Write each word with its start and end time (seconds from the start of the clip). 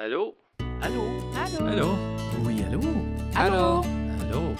Allô? 0.00 0.34
Allô? 0.80 1.02
Allô? 1.36 1.66
Allô? 1.66 1.88
Oui, 2.46 2.62
allô? 2.64 2.80
Allô? 3.34 3.82
Allô? 4.22 4.54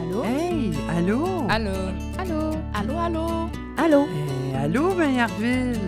Allô? 0.00 0.24
Hey, 0.24 0.70
allô? 0.88 1.48
Allô? 1.48 1.72
Allô? 2.16 2.52
Allô, 2.72 2.98
allô? 3.00 3.50
Allô? 3.76 4.06
Eh, 4.06 4.56
allô, 4.56 4.94
Maillardville? 4.94 5.80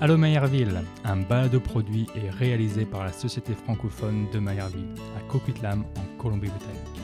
Allô 0.00 0.16
Maillardville, 0.16 0.84
un 1.04 1.16
balado 1.28 1.60
produit 1.60 2.06
et 2.14 2.30
réalisé 2.30 2.84
par 2.84 3.02
la 3.02 3.12
Société 3.12 3.52
francophone 3.52 4.28
de 4.32 4.38
Maillardville, 4.38 4.94
à 5.16 5.20
Coquitlam, 5.28 5.84
en 5.96 6.22
Colombie-Britannique. 6.22 7.00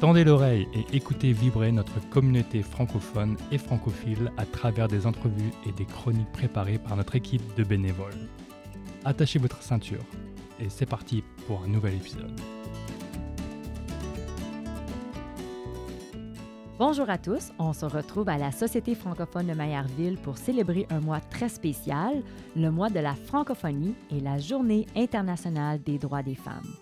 Tendez 0.00 0.24
l'oreille 0.24 0.66
et 0.72 0.96
écoutez 0.96 1.32
vibrer 1.32 1.70
notre 1.70 2.00
communauté 2.08 2.62
francophone 2.62 3.36
et 3.52 3.58
francophile 3.58 4.32
à 4.38 4.46
travers 4.46 4.88
des 4.88 5.06
entrevues 5.06 5.52
et 5.66 5.72
des 5.72 5.84
chroniques 5.84 6.32
préparées 6.32 6.78
par 6.78 6.96
notre 6.96 7.14
équipe 7.14 7.42
de 7.58 7.62
bénévoles. 7.62 8.16
Attachez 9.04 9.38
votre 9.38 9.62
ceinture 9.62 10.02
et 10.60 10.68
c'est 10.68 10.86
parti 10.86 11.22
pour 11.46 11.62
un 11.62 11.68
nouvel 11.68 11.94
épisode. 11.94 12.40
Bonjour 16.78 17.08
à 17.08 17.16
tous, 17.16 17.52
on 17.58 17.72
se 17.72 17.86
retrouve 17.86 18.28
à 18.28 18.36
la 18.36 18.52
Société 18.52 18.94
francophone 18.94 19.46
de 19.46 19.54
Maillardville 19.54 20.18
pour 20.18 20.36
célébrer 20.36 20.86
un 20.90 21.00
mois 21.00 21.20
très 21.20 21.48
spécial, 21.48 22.22
le 22.54 22.70
mois 22.70 22.90
de 22.90 23.00
la 23.00 23.14
francophonie 23.14 23.94
et 24.10 24.20
la 24.20 24.36
Journée 24.36 24.84
internationale 24.94 25.82
des 25.82 25.96
droits 25.96 26.22
des 26.22 26.34
femmes. 26.34 26.74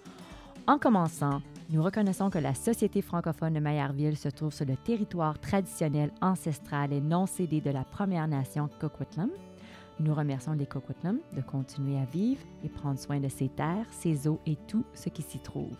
En 0.66 0.78
commençant, 0.78 1.42
nous 1.70 1.80
reconnaissons 1.80 2.28
que 2.28 2.38
la 2.38 2.54
Société 2.54 3.02
francophone 3.02 3.54
de 3.54 3.60
Maillardville 3.60 4.16
se 4.16 4.28
trouve 4.28 4.52
sur 4.52 4.66
le 4.66 4.76
territoire 4.76 5.38
traditionnel, 5.38 6.10
ancestral 6.20 6.92
et 6.92 7.00
non 7.00 7.26
cédé 7.26 7.60
de 7.60 7.70
la 7.70 7.84
Première 7.84 8.26
Nation 8.26 8.68
Coquitlam. 8.80 9.30
Nous 10.00 10.12
remercions 10.12 10.52
les 10.52 10.66
Coquitlam 10.66 11.20
de 11.36 11.40
continuer 11.40 11.98
à 11.98 12.04
vivre 12.04 12.42
et 12.64 12.68
prendre 12.68 12.98
soin 12.98 13.20
de 13.20 13.28
ses 13.28 13.48
terres, 13.48 13.86
ses 13.90 14.26
eaux 14.26 14.40
et 14.44 14.56
tout 14.66 14.84
ce 14.92 15.08
qui 15.08 15.22
s'y 15.22 15.38
trouve. 15.38 15.76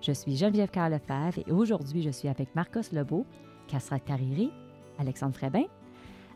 Je 0.00 0.12
suis 0.12 0.36
Geneviève 0.36 0.70
Carl 0.70 0.92
Lefebvre 0.92 1.42
et 1.46 1.52
aujourd'hui, 1.52 2.02
je 2.02 2.10
suis 2.10 2.28
avec 2.28 2.54
Marcos 2.54 2.92
Lebeau, 2.92 3.26
Cassera 3.66 3.98
Cariri, 3.98 4.52
Alexandre 4.98 5.34
Frébin, 5.34 5.64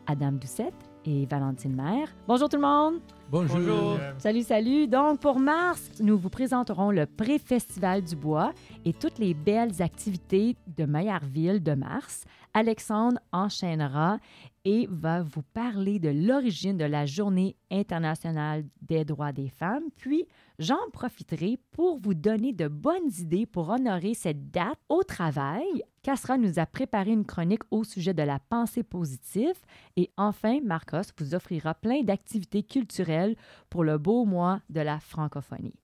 Adam 0.07 0.33
Doucette 0.33 0.73
et 1.05 1.25
Valentine 1.25 1.73
Maire. 1.73 2.13
Bonjour 2.27 2.49
tout 2.49 2.57
le 2.57 2.63
monde! 2.63 2.99
Bonjour. 3.29 3.97
Salut, 4.17 4.43
salut! 4.43 4.87
Donc, 4.87 5.19
pour 5.19 5.39
mars, 5.39 5.89
nous 6.01 6.17
vous 6.17 6.29
présenterons 6.29 6.91
le 6.91 7.05
pré-festival 7.05 8.03
du 8.03 8.17
bois 8.17 8.51
et 8.83 8.91
toutes 8.91 9.19
les 9.19 9.33
belles 9.33 9.81
activités 9.81 10.57
de 10.67 10.83
Maillardville 10.83 11.63
de 11.63 11.73
mars. 11.73 12.25
Alexandre 12.53 13.19
enchaînera 13.31 14.19
et 14.65 14.87
va 14.89 15.23
vous 15.23 15.41
parler 15.41 15.99
de 15.99 16.09
l'origine 16.09 16.77
de 16.77 16.85
la 16.85 17.05
Journée 17.05 17.55
internationale 17.71 18.65
des 18.81 19.05
droits 19.05 19.31
des 19.31 19.49
femmes. 19.49 19.85
Puis, 19.97 20.25
j'en 20.59 20.89
profiterai 20.93 21.57
pour 21.71 21.97
vous 21.97 22.13
donner 22.13 22.53
de 22.53 22.67
bonnes 22.67 23.11
idées 23.17 23.45
pour 23.45 23.69
honorer 23.69 24.13
cette 24.13 24.51
date 24.51 24.79
au 24.89 25.03
travail. 25.03 25.83
Cassera 26.03 26.37
nous 26.37 26.59
a 26.59 26.65
préparé 26.65 27.11
une 27.11 27.25
chronique 27.25 27.63
au 27.71 27.83
sujet 27.83 28.13
de 28.13 28.23
la 28.23 28.39
pensée 28.39 28.83
positive. 28.83 29.59
Et 29.95 30.11
enfin, 30.17 30.59
Marcos 30.63 31.11
vous 31.17 31.33
offrira 31.33 31.73
plein 31.73 32.03
d'activités 32.03 32.63
culturelles 32.63 33.35
pour 33.69 33.83
le 33.83 33.97
beau 33.97 34.25
mois 34.25 34.61
de 34.69 34.81
la 34.81 34.99
francophonie. 34.99 35.75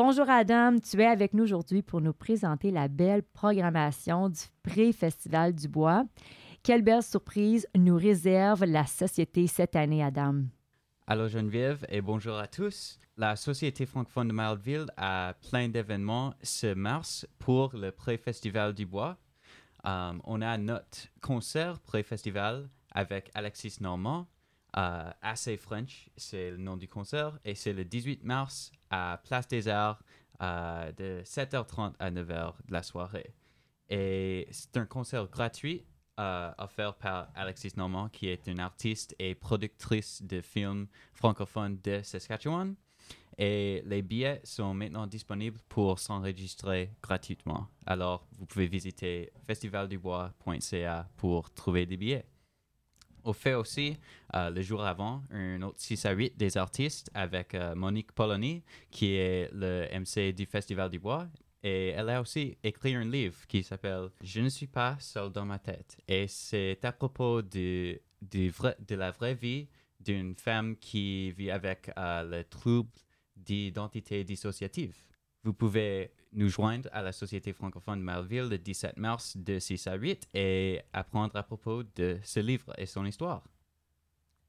Bonjour 0.00 0.30
Adam, 0.30 0.78
tu 0.78 1.02
es 1.02 1.06
avec 1.06 1.34
nous 1.34 1.42
aujourd'hui 1.42 1.82
pour 1.82 2.00
nous 2.00 2.12
présenter 2.12 2.70
la 2.70 2.86
belle 2.86 3.24
programmation 3.24 4.28
du 4.28 4.38
pré-festival 4.62 5.52
du 5.52 5.66
bois. 5.66 6.04
Quelle 6.62 6.82
belle 6.82 7.02
surprise 7.02 7.66
nous 7.76 7.96
réserve 7.96 8.64
la 8.64 8.86
société 8.86 9.48
cette 9.48 9.74
année, 9.74 10.04
Adam? 10.04 10.44
Allô 11.08 11.26
Geneviève 11.26 11.84
et 11.88 12.00
bonjour 12.00 12.36
à 12.36 12.46
tous. 12.46 13.00
La 13.16 13.34
Société 13.34 13.86
francophone 13.86 14.28
de 14.28 14.32
Maillardville 14.32 14.86
a 14.96 15.34
plein 15.50 15.68
d'événements 15.68 16.32
ce 16.44 16.74
mars 16.74 17.26
pour 17.40 17.74
le 17.74 17.90
pré-festival 17.90 18.74
du 18.74 18.86
bois. 18.86 19.16
Euh, 19.84 20.12
on 20.22 20.40
a 20.42 20.56
notre 20.58 21.08
concert 21.20 21.80
pré-festival 21.80 22.68
avec 22.92 23.32
Alexis 23.34 23.78
Normand, 23.80 24.28
euh, 24.78 25.10
Assez 25.22 25.56
French, 25.56 26.08
c'est 26.16 26.50
le 26.50 26.56
nom 26.56 26.76
du 26.76 26.88
concert, 26.88 27.38
et 27.44 27.54
c'est 27.54 27.72
le 27.72 27.84
18 27.84 28.24
mars 28.24 28.72
à 28.90 29.20
Place 29.24 29.48
des 29.48 29.68
Arts 29.68 30.02
euh, 30.40 30.92
de 30.92 31.22
7h30 31.24 31.94
à 31.98 32.10
9h 32.10 32.54
de 32.66 32.72
la 32.72 32.82
soirée. 32.82 33.34
Et 33.90 34.46
c'est 34.50 34.76
un 34.76 34.86
concert 34.86 35.26
gratuit 35.28 35.84
euh, 36.20 36.52
offert 36.58 36.94
par 36.94 37.28
Alexis 37.34 37.72
Normand, 37.76 38.08
qui 38.08 38.28
est 38.28 38.46
une 38.46 38.60
artiste 38.60 39.14
et 39.18 39.34
productrice 39.34 40.22
de 40.22 40.40
films 40.40 40.86
francophones 41.12 41.78
de 41.82 42.00
Saskatchewan. 42.02 42.74
Et 43.38 43.82
les 43.86 44.02
billets 44.02 44.40
sont 44.42 44.74
maintenant 44.74 45.06
disponibles 45.06 45.60
pour 45.68 46.00
s'enregistrer 46.00 46.90
gratuitement. 47.00 47.68
Alors, 47.86 48.26
vous 48.36 48.46
pouvez 48.46 48.66
visiter 48.66 49.32
festivaldubois.ca 49.44 51.08
pour 51.16 51.52
trouver 51.54 51.86
des 51.86 51.96
billets. 51.96 52.26
On 53.28 53.34
fait 53.34 53.52
aussi, 53.52 53.94
euh, 54.34 54.48
le 54.48 54.62
jour 54.62 54.82
avant, 54.82 55.22
un 55.30 55.60
autre 55.60 55.78
6 55.78 56.06
à 56.06 56.12
8 56.12 56.38
des 56.38 56.56
artistes 56.56 57.10
avec 57.12 57.54
euh, 57.54 57.74
Monique 57.74 58.12
Polony, 58.12 58.62
qui 58.90 59.16
est 59.16 59.50
le 59.52 59.86
MC 59.92 60.32
du 60.32 60.46
Festival 60.46 60.88
du 60.88 60.98
Bois. 60.98 61.28
Et 61.62 61.88
elle 61.88 62.08
a 62.08 62.22
aussi 62.22 62.56
écrit 62.64 62.94
un 62.94 63.04
livre 63.04 63.36
qui 63.46 63.62
s'appelle 63.62 64.08
Je 64.22 64.40
ne 64.40 64.48
suis 64.48 64.66
pas 64.66 64.96
seul 64.98 65.30
dans 65.30 65.44
ma 65.44 65.58
tête. 65.58 65.98
Et 66.08 66.26
c'est 66.26 66.82
à 66.86 66.92
propos 66.92 67.42
de, 67.42 68.00
du 68.22 68.48
vrai- 68.48 68.76
de 68.88 68.94
la 68.94 69.10
vraie 69.10 69.34
vie 69.34 69.68
d'une 70.00 70.34
femme 70.34 70.74
qui 70.78 71.30
vit 71.32 71.50
avec 71.50 71.90
euh, 71.98 72.22
le 72.22 72.44
trouble 72.44 72.88
d'identité 73.36 74.24
dissociative. 74.24 74.96
Vous 75.44 75.52
pouvez 75.52 76.10
nous 76.32 76.48
joindre 76.48 76.88
à 76.92 77.02
la 77.02 77.12
Société 77.12 77.52
francophone 77.52 78.00
de 78.00 78.04
Melville 78.04 78.48
le 78.48 78.58
17 78.58 78.96
mars 78.96 79.36
de 79.36 79.58
6 79.58 79.86
à 79.86 79.94
8 79.94 80.28
et 80.34 80.80
apprendre 80.92 81.36
à 81.36 81.42
propos 81.42 81.82
de 81.96 82.18
ce 82.22 82.40
livre 82.40 82.72
et 82.76 82.86
son 82.86 83.06
histoire. 83.06 83.44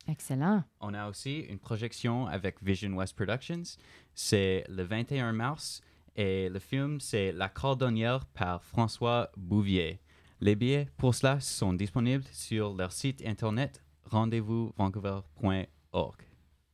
Excellent. 0.07 0.63
On 0.79 0.94
a 0.94 1.07
aussi 1.07 1.39
une 1.41 1.59
projection 1.59 2.27
avec 2.27 2.63
Vision 2.63 2.94
West 2.94 3.16
Productions. 3.16 3.77
C'est 4.13 4.63
le 4.67 4.83
21 4.83 5.33
mars 5.33 5.81
et 6.16 6.50
le 6.50 6.59
film, 6.59 7.00
c'est 7.00 7.31
La 7.31 7.47
Cordonnière 7.47 8.25
par 8.25 8.63
François 8.63 9.31
Bouvier. 9.38 10.01
Les 10.41 10.56
billets 10.56 10.89
pour 10.97 11.13
cela 11.13 11.39
sont 11.39 11.73
disponibles 11.73 12.25
sur 12.31 12.73
leur 12.73 12.91
site 12.91 13.23
internet 13.25 13.83
rendez-vous-vancouver.org. 14.06 16.21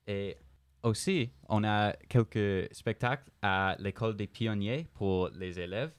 Et 0.07 0.37
aussi, 0.85 1.31
on 1.50 1.63
a 1.63 1.94
quelques 2.07 2.73
spectacles 2.73 3.29
à 3.41 3.75
l'école 3.79 4.16
des 4.16 4.28
pionniers 4.28 4.88
pour 4.94 5.29
les 5.29 5.59
élèves. 5.59 5.91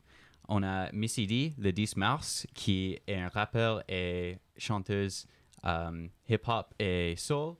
On 0.48 0.62
a 0.62 0.90
Missy 0.92 1.26
D 1.26 1.54
le 1.58 1.72
10 1.72 1.96
mars, 1.96 2.46
qui 2.54 2.98
est 3.06 3.16
un 3.16 3.28
rappeur 3.28 3.82
et 3.88 4.38
chanteuse 4.56 5.26
euh, 5.64 6.06
hip-hop 6.28 6.72
et 6.78 7.14
soul. 7.16 7.56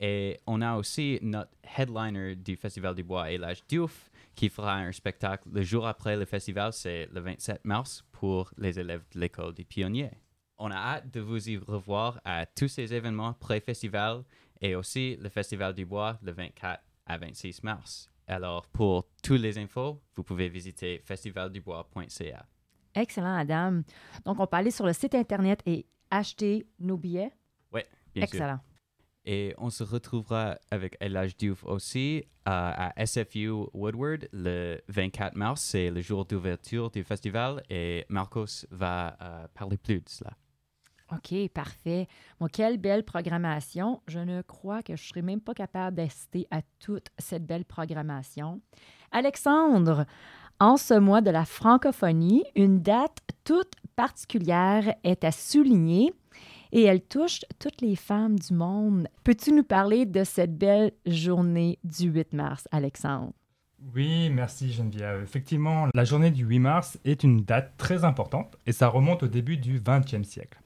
Et 0.00 0.40
on 0.46 0.62
a 0.62 0.76
aussi 0.76 1.18
notre 1.20 1.52
headliner 1.76 2.34
du 2.34 2.56
Festival 2.56 2.94
du 2.94 3.02
Bois, 3.02 3.30
Elage 3.30 3.62
Diouf, 3.68 4.10
qui 4.34 4.48
fera 4.48 4.76
un 4.76 4.92
spectacle 4.92 5.46
le 5.52 5.62
jour 5.62 5.86
après 5.86 6.16
le 6.16 6.24
festival, 6.24 6.72
c'est 6.72 7.06
le 7.12 7.20
27 7.20 7.64
mars, 7.66 8.02
pour 8.10 8.50
les 8.56 8.80
élèves 8.80 9.04
de 9.14 9.20
l'école 9.20 9.52
des 9.52 9.64
pionniers. 9.64 10.10
On 10.56 10.70
a 10.70 10.76
hâte 10.76 11.12
de 11.12 11.20
vous 11.20 11.50
y 11.50 11.58
revoir 11.58 12.20
à 12.24 12.46
tous 12.46 12.68
ces 12.68 12.94
événements 12.94 13.34
pré-festival 13.34 14.24
et 14.60 14.74
aussi 14.74 15.16
le 15.20 15.28
Festival 15.28 15.74
du 15.74 15.84
Bois 15.84 16.18
le 16.22 16.32
24 16.32 16.82
à 17.06 17.18
26 17.18 17.62
mars. 17.62 18.10
Alors, 18.26 18.66
pour 18.66 19.08
toutes 19.22 19.40
les 19.40 19.58
infos, 19.58 20.00
vous 20.14 20.22
pouvez 20.22 20.48
visiter 20.48 21.00
festivaldubois.ca. 21.04 22.46
Excellent, 22.94 23.36
Adam. 23.36 23.82
Donc, 24.24 24.38
on 24.38 24.46
peut 24.46 24.56
aller 24.56 24.70
sur 24.70 24.86
le 24.86 24.92
site 24.92 25.14
Internet 25.14 25.60
et 25.66 25.86
acheter 26.10 26.66
nos 26.78 26.96
billets? 26.96 27.32
Bien 28.14 28.26
sûr. 28.26 28.34
Excellent. 28.34 28.60
Et 29.24 29.54
on 29.58 29.70
se 29.70 29.84
retrouvera 29.84 30.58
avec 30.70 30.96
Elage 31.00 31.36
Diouf 31.36 31.62
aussi 31.64 32.24
euh, 32.48 32.72
à 32.74 33.06
SFU 33.06 33.50
Woodward 33.74 34.28
le 34.32 34.80
24 34.88 35.36
mars. 35.36 35.60
C'est 35.60 35.90
le 35.90 36.00
jour 36.00 36.24
d'ouverture 36.24 36.90
du 36.90 37.04
festival 37.04 37.62
et 37.68 38.06
Marcos 38.08 38.66
va 38.70 39.16
euh, 39.20 39.46
parler 39.54 39.76
plus 39.76 40.00
de 40.00 40.08
cela. 40.08 40.36
OK, 41.12 41.48
parfait. 41.52 42.06
Quelle 42.52 42.78
belle 42.78 43.04
programmation. 43.04 44.00
Je 44.06 44.20
ne 44.20 44.42
crois 44.42 44.82
que 44.82 44.96
je 44.96 45.02
ne 45.02 45.08
serai 45.08 45.22
même 45.22 45.40
pas 45.40 45.54
capable 45.54 45.96
d'assister 45.96 46.46
à 46.50 46.62
toute 46.78 47.08
cette 47.18 47.44
belle 47.44 47.64
programmation. 47.64 48.60
Alexandre, 49.10 50.06
en 50.60 50.76
ce 50.76 50.94
mois 50.94 51.20
de 51.20 51.30
la 51.30 51.44
francophonie, 51.44 52.44
une 52.54 52.80
date 52.80 53.18
toute 53.44 53.72
particulière 53.96 54.94
est 55.02 55.24
à 55.24 55.32
souligner 55.32 56.12
et 56.72 56.84
elle 56.84 57.02
touche 57.02 57.40
toutes 57.58 57.80
les 57.80 57.96
femmes 57.96 58.38
du 58.38 58.54
monde. 58.54 59.08
Peux-tu 59.24 59.52
nous 59.52 59.64
parler 59.64 60.06
de 60.06 60.22
cette 60.22 60.56
belle 60.56 60.92
journée 61.06 61.78
du 61.82 62.08
8 62.10 62.32
mars, 62.34 62.68
Alexandre? 62.70 63.32
Oui, 63.94 64.30
merci 64.30 64.70
Geneviève. 64.70 65.22
Effectivement, 65.22 65.88
la 65.94 66.04
journée 66.04 66.30
du 66.30 66.44
8 66.44 66.58
mars 66.58 66.98
est 67.04 67.24
une 67.24 67.42
date 67.42 67.72
très 67.78 68.04
importante 68.04 68.56
et 68.66 68.72
ça 68.72 68.88
remonte 68.88 69.22
au 69.22 69.28
début 69.28 69.56
du 69.56 69.80
XXe 69.80 70.28
siècle. 70.28 70.60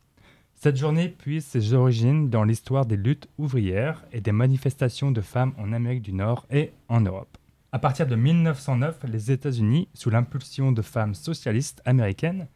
Cette 0.56 0.76
journée 0.76 1.08
puise 1.08 1.44
ses 1.44 1.74
origines 1.74 2.30
dans 2.30 2.44
l'histoire 2.44 2.86
des 2.86 2.96
luttes 2.96 3.28
ouvrières 3.38 4.04
et 4.12 4.20
des 4.20 4.32
manifestations 4.32 5.10
de 5.10 5.20
femmes 5.20 5.52
en 5.58 5.72
Amérique 5.72 6.02
du 6.02 6.12
Nord 6.12 6.46
et 6.50 6.72
en 6.88 7.00
Europe. 7.00 7.36
À 7.72 7.78
partir 7.78 8.06
de 8.06 8.14
1909, 8.14 9.00
les 9.10 9.32
États-Unis, 9.32 9.88
sous 9.94 10.08
l'impulsion 10.08 10.72
de 10.72 10.80
femmes 10.80 11.14
socialistes 11.14 11.82
américaines, 11.84 12.46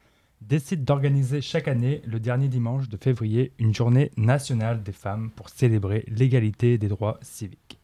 décident 0.41 0.85
d'organiser 0.85 1.41
chaque 1.41 1.69
année, 1.69 2.01
le 2.07 2.21
dernier 2.21 2.49
dimanche 2.49 2.89
de 2.89 2.97
février, 2.97 3.53
une 3.59 3.75
journée 3.75 4.11
nationale 4.17 4.83
des 4.83 4.93
femmes 4.93 5.31
pour 5.35 5.49
célébrer 5.49 6.05
l'égalité 6.09 6.79
des 6.79 6.89
droits 6.89 7.19
civiques. 7.21 7.81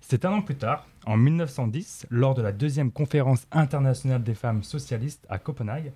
C'est 0.00 0.24
un 0.24 0.32
an 0.32 0.42
plus 0.42 0.56
tard, 0.56 0.86
en 1.06 1.16
1910, 1.16 2.06
lors 2.10 2.34
de 2.34 2.42
la 2.42 2.52
deuxième 2.52 2.90
conférence 2.90 3.46
internationale 3.52 4.22
des 4.22 4.34
femmes 4.34 4.62
socialistes 4.62 5.26
à 5.28 5.38
Copenhague, 5.38 5.92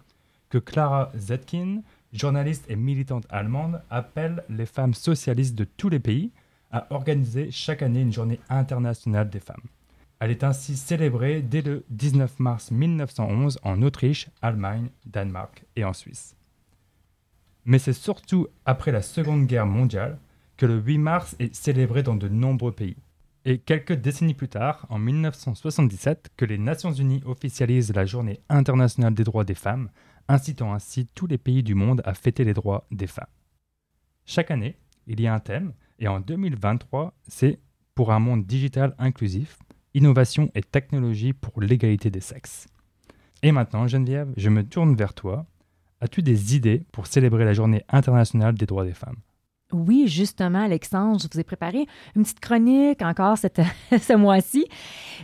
que 0.50 0.58
Clara 0.58 1.10
Zetkin, 1.16 1.80
journaliste 2.14 2.64
et 2.68 2.76
militante 2.76 3.26
allemande, 3.28 3.82
appelle 3.90 4.44
les 4.48 4.66
femmes 4.66 4.94
socialistes 4.94 5.54
de 5.54 5.64
tous 5.64 5.88
les 5.88 5.98
pays 5.98 6.30
à 6.72 6.86
organiser 6.90 7.50
chaque 7.50 7.82
année 7.82 8.00
une 8.00 8.12
journée 8.12 8.40
internationale 8.48 9.28
des 9.28 9.40
femmes. 9.40 9.62
Elle 10.20 10.30
est 10.30 10.44
ainsi 10.44 10.76
célébrée 10.76 11.42
dès 11.42 11.60
le 11.60 11.84
19 11.90 12.38
mars 12.40 12.70
1911 12.70 13.58
en 13.62 13.82
Autriche, 13.82 14.28
Allemagne, 14.40 14.88
Danemark 15.04 15.64
et 15.76 15.84
en 15.84 15.92
Suisse. 15.92 16.34
Mais 17.66 17.78
c'est 17.78 17.92
surtout 17.92 18.46
après 18.64 18.92
la 18.92 19.02
Seconde 19.02 19.46
Guerre 19.46 19.66
mondiale 19.66 20.18
que 20.56 20.66
le 20.66 20.78
8 20.78 20.98
mars 20.98 21.36
est 21.40 21.54
célébré 21.54 22.02
dans 22.02 22.16
de 22.16 22.28
nombreux 22.28 22.72
pays. 22.72 22.96
Et 23.44 23.58
quelques 23.58 23.92
décennies 23.92 24.34
plus 24.34 24.48
tard, 24.48 24.86
en 24.88 24.98
1977, 24.98 26.30
que 26.36 26.46
les 26.46 26.56
Nations 26.56 26.92
Unies 26.92 27.22
officialisent 27.26 27.94
la 27.94 28.06
Journée 28.06 28.40
internationale 28.48 29.12
des 29.12 29.24
droits 29.24 29.44
des 29.44 29.54
femmes, 29.54 29.90
incitant 30.28 30.72
ainsi 30.72 31.06
tous 31.14 31.26
les 31.26 31.38
pays 31.38 31.62
du 31.62 31.74
monde 31.74 32.02
à 32.04 32.14
fêter 32.14 32.44
les 32.44 32.54
droits 32.54 32.86
des 32.90 33.06
femmes. 33.06 33.26
Chaque 34.24 34.50
année, 34.50 34.76
il 35.06 35.20
y 35.20 35.26
a 35.26 35.34
un 35.34 35.40
thème, 35.40 35.74
et 35.98 36.08
en 36.08 36.20
2023, 36.20 37.14
c'est 37.28 37.60
pour 37.94 38.12
un 38.12 38.18
monde 38.18 38.46
digital 38.46 38.94
inclusif, 38.98 39.58
innovation 39.92 40.50
et 40.54 40.62
technologie 40.62 41.32
pour 41.32 41.60
l'égalité 41.60 42.10
des 42.10 42.20
sexes. 42.20 42.66
Et 43.42 43.52
maintenant, 43.52 43.86
Geneviève, 43.86 44.32
je 44.36 44.48
me 44.48 44.64
tourne 44.64 44.96
vers 44.96 45.14
toi. 45.14 45.46
As-tu 46.00 46.22
des 46.22 46.56
idées 46.56 46.86
pour 46.92 47.06
célébrer 47.06 47.44
la 47.44 47.52
journée 47.52 47.84
internationale 47.88 48.54
des 48.54 48.66
droits 48.66 48.84
des 48.84 48.94
femmes? 48.94 49.20
Oui, 49.74 50.04
justement, 50.06 50.62
Alexandre, 50.62 51.20
je 51.20 51.28
vous 51.30 51.40
ai 51.40 51.44
préparé 51.44 51.86
une 52.14 52.22
petite 52.22 52.40
chronique 52.40 53.02
encore 53.02 53.36
cette, 53.36 53.60
ce 53.90 54.14
mois-ci. 54.14 54.66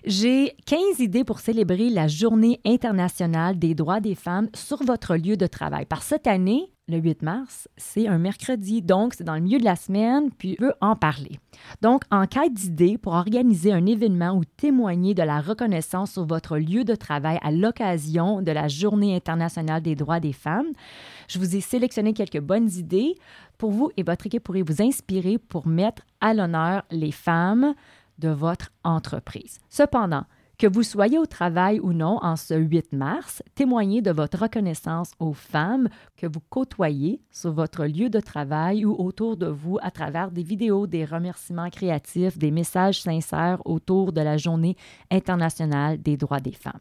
J'ai 0.05 0.55
15 0.67 0.99
idées 0.99 1.25
pour 1.25 1.41
célébrer 1.41 1.89
la 1.89 2.09
Journée 2.09 2.61
internationale 2.67 3.59
des 3.59 3.75
droits 3.75 4.01
des 4.01 4.15
femmes 4.15 4.49
sur 4.55 4.83
votre 4.83 5.17
lieu 5.17 5.37
de 5.37 5.47
travail. 5.47 5.87
Par 5.87 6.03
cette 6.03 6.27
année, 6.27 6.73
le 6.91 6.99
8 6.99 7.23
mars, 7.23 7.69
c'est 7.77 8.09
un 8.09 8.19
mercredi, 8.19 8.83
donc 8.83 9.15
c'est 9.15 9.25
dans 9.25 9.37
le 9.37 9.41
milieu 9.41 9.59
de 9.59 9.65
la 9.65 9.77
semaine, 9.77 10.31
puis 10.37 10.57
je 10.59 10.67
veux 10.67 10.75
en 10.81 10.97
parler. 10.97 11.39
Donc, 11.83 12.03
en 12.11 12.27
quête 12.27 12.53
d'idées 12.53 12.99
pour 12.99 13.13
organiser 13.13 13.73
un 13.73 13.87
événement 13.87 14.33
ou 14.33 14.45
témoigner 14.45 15.15
de 15.15 15.23
la 15.23 15.41
reconnaissance 15.41 16.13
sur 16.13 16.27
votre 16.27 16.59
lieu 16.59 16.85
de 16.85 16.97
travail 16.97 17.39
à 17.43 17.53
l'occasion 17.53 18.43
de 18.43 18.51
la 18.51 18.67
Journée 18.67 19.15
internationale 19.15 19.83
des 19.83 19.95
droits 19.95 20.21
des 20.21 20.33
femmes, 20.33 20.73
je 21.31 21.39
vous 21.39 21.55
ai 21.55 21.61
sélectionné 21.61 22.13
quelques 22.13 22.41
bonnes 22.41 22.69
idées 22.71 23.15
pour 23.57 23.71
vous 23.71 23.91
et 23.97 24.03
votre 24.03 24.27
équipe 24.27 24.43
pourrait 24.43 24.63
vous 24.63 24.83
inspirer 24.83 25.39
pour 25.39 25.69
mettre 25.69 26.03
à 26.21 26.35
l'honneur 26.35 26.83
les 26.91 27.13
femmes 27.13 27.75
de 28.19 28.31
votre 28.31 28.71
entreprise. 28.83 29.61
Cependant, 29.69 30.25
que 30.59 30.67
vous 30.67 30.83
soyez 30.83 31.19
au 31.19 31.27
travail 31.27 31.79
ou 31.79 31.93
non 31.93 32.19
en 32.21 32.35
ce 32.35 32.55
8 32.55 32.93
mars, 32.93 33.45
témoignez 33.55 34.03
de 34.03 34.11
votre 34.11 34.41
reconnaissance 34.41 35.13
aux 35.21 35.33
femmes 35.33 35.89
que 36.17 36.27
vous 36.27 36.43
côtoyez 36.51 37.23
sur 37.31 37.53
votre 37.53 37.87
lieu 37.87 38.11
de 38.11 38.21
travail 38.21 38.85
ou 38.85 38.95
autour 38.99 39.37
de 39.37 39.47
vous 39.47 39.79
à 39.83 39.93
travers 39.93 40.33
des 40.33 40.43
vidéos, 40.43 40.89
des 40.89 41.05
remerciements 41.05 41.71
créatifs, 41.71 42.39
des 42.39 42.51
messages 42.51 43.03
sincères 43.03 43.63
autour 43.65 44.13
de 44.13 44.21
la 44.21 44.37
Journée 44.37 44.77
internationale 45.13 46.03
des 46.03 46.17
droits 46.17 46.41
des 46.41 46.53
femmes. 46.53 46.81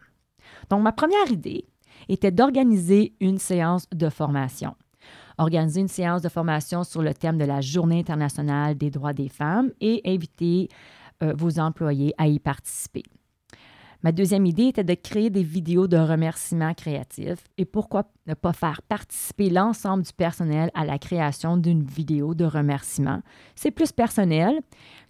Donc, 0.69 0.81
ma 0.81 0.91
première 0.91 1.31
idée 1.31 1.65
était 2.09 2.31
d'organiser 2.31 3.13
une 3.21 3.37
séance 3.37 3.87
de 3.91 4.09
formation 4.09 4.75
organiser 5.39 5.79
une 5.81 5.87
séance 5.87 6.21
de 6.21 6.29
formation 6.29 6.83
sur 6.83 7.01
le 7.01 7.13
thème 7.13 7.37
de 7.37 7.45
la 7.45 7.61
Journée 7.61 7.99
internationale 7.99 8.77
des 8.77 8.91
droits 8.91 9.13
des 9.13 9.29
femmes 9.29 9.71
et 9.79 10.01
inviter 10.05 10.67
euh, 11.23 11.33
vos 11.35 11.59
employés 11.59 12.13
à 12.17 12.27
y 12.27 12.39
participer. 12.39 13.03
Ma 14.01 14.13
deuxième 14.13 14.45
idée 14.45 14.67
était 14.67 14.85
de 14.85 14.93
créer 14.93 15.29
des 15.29 15.43
vidéos 15.43 15.87
de 15.87 15.97
remerciements 15.97 16.73
créatifs 16.73 17.43
et 17.57 17.65
pourquoi 17.65 18.05
ne 18.27 18.33
pas 18.33 18.53
faire 18.53 18.81
participer 18.81 19.49
l'ensemble 19.49 20.03
du 20.03 20.13
personnel 20.13 20.71
à 20.73 20.85
la 20.85 20.97
création 20.97 21.57
d'une 21.57 21.83
vidéo 21.83 22.33
de 22.33 22.45
remerciement. 22.45 23.21
C'est 23.55 23.71
plus 23.71 23.91
personnel 23.91 24.61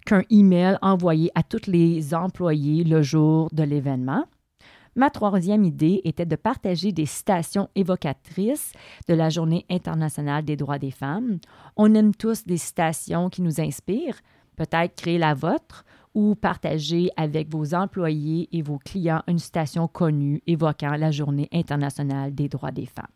qu'un 0.06 0.22
email 0.28 0.76
envoyé 0.82 1.30
à 1.36 1.44
tous 1.44 1.68
les 1.68 2.14
employés 2.14 2.82
le 2.82 3.00
jour 3.00 3.48
de 3.52 3.62
l'événement. 3.62 4.24
Ma 4.96 5.08
troisième 5.08 5.64
idée 5.64 6.00
était 6.04 6.26
de 6.26 6.36
partager 6.36 6.92
des 6.92 7.06
citations 7.06 7.68
évocatrices 7.74 8.72
de 9.08 9.14
la 9.14 9.28
Journée 9.28 9.64
internationale 9.70 10.44
des 10.44 10.56
droits 10.56 10.78
des 10.78 10.90
femmes. 10.90 11.38
On 11.76 11.94
aime 11.94 12.14
tous 12.14 12.44
des 12.44 12.56
citations 12.56 13.28
qui 13.30 13.42
nous 13.42 13.60
inspirent. 13.60 14.20
Peut-être 14.56 14.96
créer 14.96 15.18
la 15.18 15.34
vôtre 15.34 15.84
ou 16.14 16.34
partager 16.34 17.10
avec 17.16 17.48
vos 17.48 17.74
employés 17.74 18.48
et 18.52 18.62
vos 18.62 18.78
clients 18.78 19.22
une 19.28 19.38
citation 19.38 19.86
connue 19.86 20.42
évoquant 20.46 20.96
la 20.96 21.12
Journée 21.12 21.48
internationale 21.52 22.34
des 22.34 22.48
droits 22.48 22.72
des 22.72 22.86
femmes. 22.86 23.06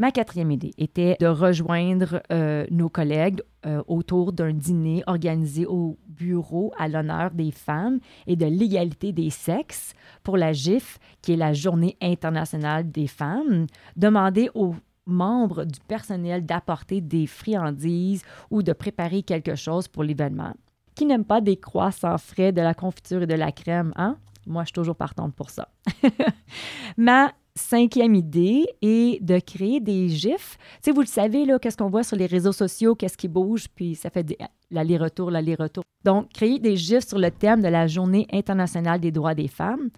Ma 0.00 0.12
quatrième 0.12 0.50
idée 0.50 0.72
était 0.78 1.18
de 1.20 1.26
rejoindre 1.26 2.22
euh, 2.32 2.64
nos 2.70 2.88
collègues 2.88 3.42
euh, 3.66 3.82
autour 3.86 4.32
d'un 4.32 4.54
dîner 4.54 5.04
organisé 5.06 5.66
au 5.66 5.98
bureau 6.08 6.72
à 6.78 6.88
l'honneur 6.88 7.32
des 7.32 7.50
femmes 7.50 7.98
et 8.26 8.34
de 8.34 8.46
l'égalité 8.46 9.12
des 9.12 9.28
sexes 9.28 9.92
pour 10.22 10.38
la 10.38 10.54
GIF, 10.54 10.98
qui 11.20 11.34
est 11.34 11.36
la 11.36 11.52
Journée 11.52 11.98
internationale 12.00 12.90
des 12.90 13.08
femmes. 13.08 13.66
Demander 13.94 14.48
aux 14.54 14.74
membres 15.04 15.66
du 15.66 15.78
personnel 15.86 16.46
d'apporter 16.46 17.02
des 17.02 17.26
friandises 17.26 18.22
ou 18.50 18.62
de 18.62 18.72
préparer 18.72 19.22
quelque 19.22 19.54
chose 19.54 19.86
pour 19.86 20.02
l'événement. 20.02 20.54
Qui 20.94 21.04
n'aime 21.04 21.26
pas 21.26 21.42
des 21.42 21.58
croix 21.58 21.92
sans 21.92 22.16
frais, 22.16 22.52
de 22.52 22.62
la 22.62 22.72
confiture 22.72 23.20
et 23.20 23.26
de 23.26 23.34
la 23.34 23.52
crème, 23.52 23.92
hein? 23.96 24.16
Moi, 24.46 24.62
je 24.62 24.68
suis 24.68 24.72
toujours 24.72 24.96
partante 24.96 25.34
pour 25.34 25.50
ça. 25.50 25.68
Ma 26.96 27.32
cinquième 27.54 28.14
idée 28.14 28.66
est 28.82 29.22
de 29.22 29.38
créer 29.38 29.80
des 29.80 30.08
gifs. 30.08 30.58
Tu 30.82 30.92
vous 30.92 31.00
le 31.00 31.06
savez, 31.06 31.44
là, 31.44 31.58
qu'est-ce 31.58 31.76
qu'on 31.76 31.90
voit 31.90 32.02
sur 32.02 32.16
les 32.16 32.26
réseaux 32.26 32.52
sociaux, 32.52 32.94
qu'est-ce 32.94 33.16
qui 33.16 33.28
bouge, 33.28 33.66
puis 33.74 33.94
ça 33.94 34.10
fait 34.10 34.36
l'aller-retour, 34.70 35.30
l'aller-retour. 35.30 35.84
Donc, 36.04 36.32
créer 36.32 36.58
des 36.58 36.76
gifs 36.76 37.06
sur 37.06 37.18
le 37.18 37.30
thème 37.30 37.60
de 37.60 37.68
la 37.68 37.86
Journée 37.86 38.26
internationale 38.32 39.00
des 39.00 39.10
droits 39.10 39.34
des 39.34 39.48
femmes. 39.48 39.90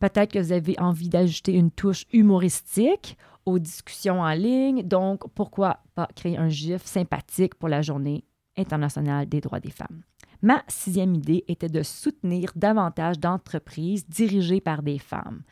Peut-être 0.00 0.32
que 0.32 0.38
vous 0.38 0.52
avez 0.52 0.78
envie 0.78 1.08
d'ajouter 1.08 1.52
une 1.52 1.70
touche 1.70 2.04
humoristique 2.12 3.16
aux 3.46 3.58
discussions 3.58 4.20
en 4.20 4.32
ligne. 4.32 4.82
Donc, 4.82 5.22
pourquoi 5.34 5.78
pas 5.94 6.08
créer 6.14 6.36
un 6.36 6.48
gif 6.48 6.84
sympathique 6.84 7.54
pour 7.54 7.68
la 7.68 7.82
Journée 7.82 8.24
internationale 8.56 9.28
des 9.28 9.40
droits 9.40 9.60
des 9.60 9.70
femmes? 9.70 10.02
Ma 10.42 10.62
sixième 10.68 11.14
idée 11.14 11.44
était 11.48 11.68
de 11.68 11.82
soutenir 11.82 12.50
davantage 12.54 13.18
d'entreprises 13.18 14.06
dirigées 14.06 14.60
par 14.60 14.82
des 14.82 14.98
femmes. 14.98 15.42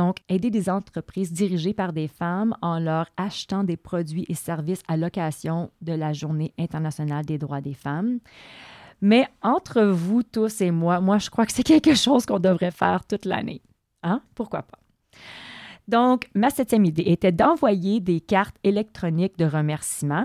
Donc, 0.00 0.20
aider 0.30 0.48
des 0.48 0.70
entreprises 0.70 1.30
dirigées 1.30 1.74
par 1.74 1.92
des 1.92 2.08
femmes 2.08 2.56
en 2.62 2.78
leur 2.78 3.10
achetant 3.18 3.64
des 3.64 3.76
produits 3.76 4.24
et 4.30 4.34
services 4.34 4.82
à 4.88 4.96
l'occasion 4.96 5.70
de 5.82 5.92
la 5.92 6.14
Journée 6.14 6.54
internationale 6.58 7.26
des 7.26 7.36
droits 7.36 7.60
des 7.60 7.74
femmes. 7.74 8.18
Mais 9.02 9.28
entre 9.42 9.82
vous 9.82 10.22
tous 10.22 10.62
et 10.62 10.70
moi, 10.70 11.02
moi, 11.02 11.18
je 11.18 11.28
crois 11.28 11.44
que 11.44 11.52
c'est 11.52 11.64
quelque 11.64 11.94
chose 11.94 12.24
qu'on 12.24 12.38
devrait 12.38 12.70
faire 12.70 13.04
toute 13.04 13.26
l'année. 13.26 13.60
Hein? 14.02 14.22
Pourquoi 14.34 14.62
pas? 14.62 14.78
Donc, 15.86 16.30
ma 16.34 16.48
septième 16.48 16.86
idée 16.86 17.02
était 17.04 17.30
d'envoyer 17.30 18.00
des 18.00 18.22
cartes 18.22 18.56
électroniques 18.64 19.36
de 19.36 19.44
remerciement 19.44 20.24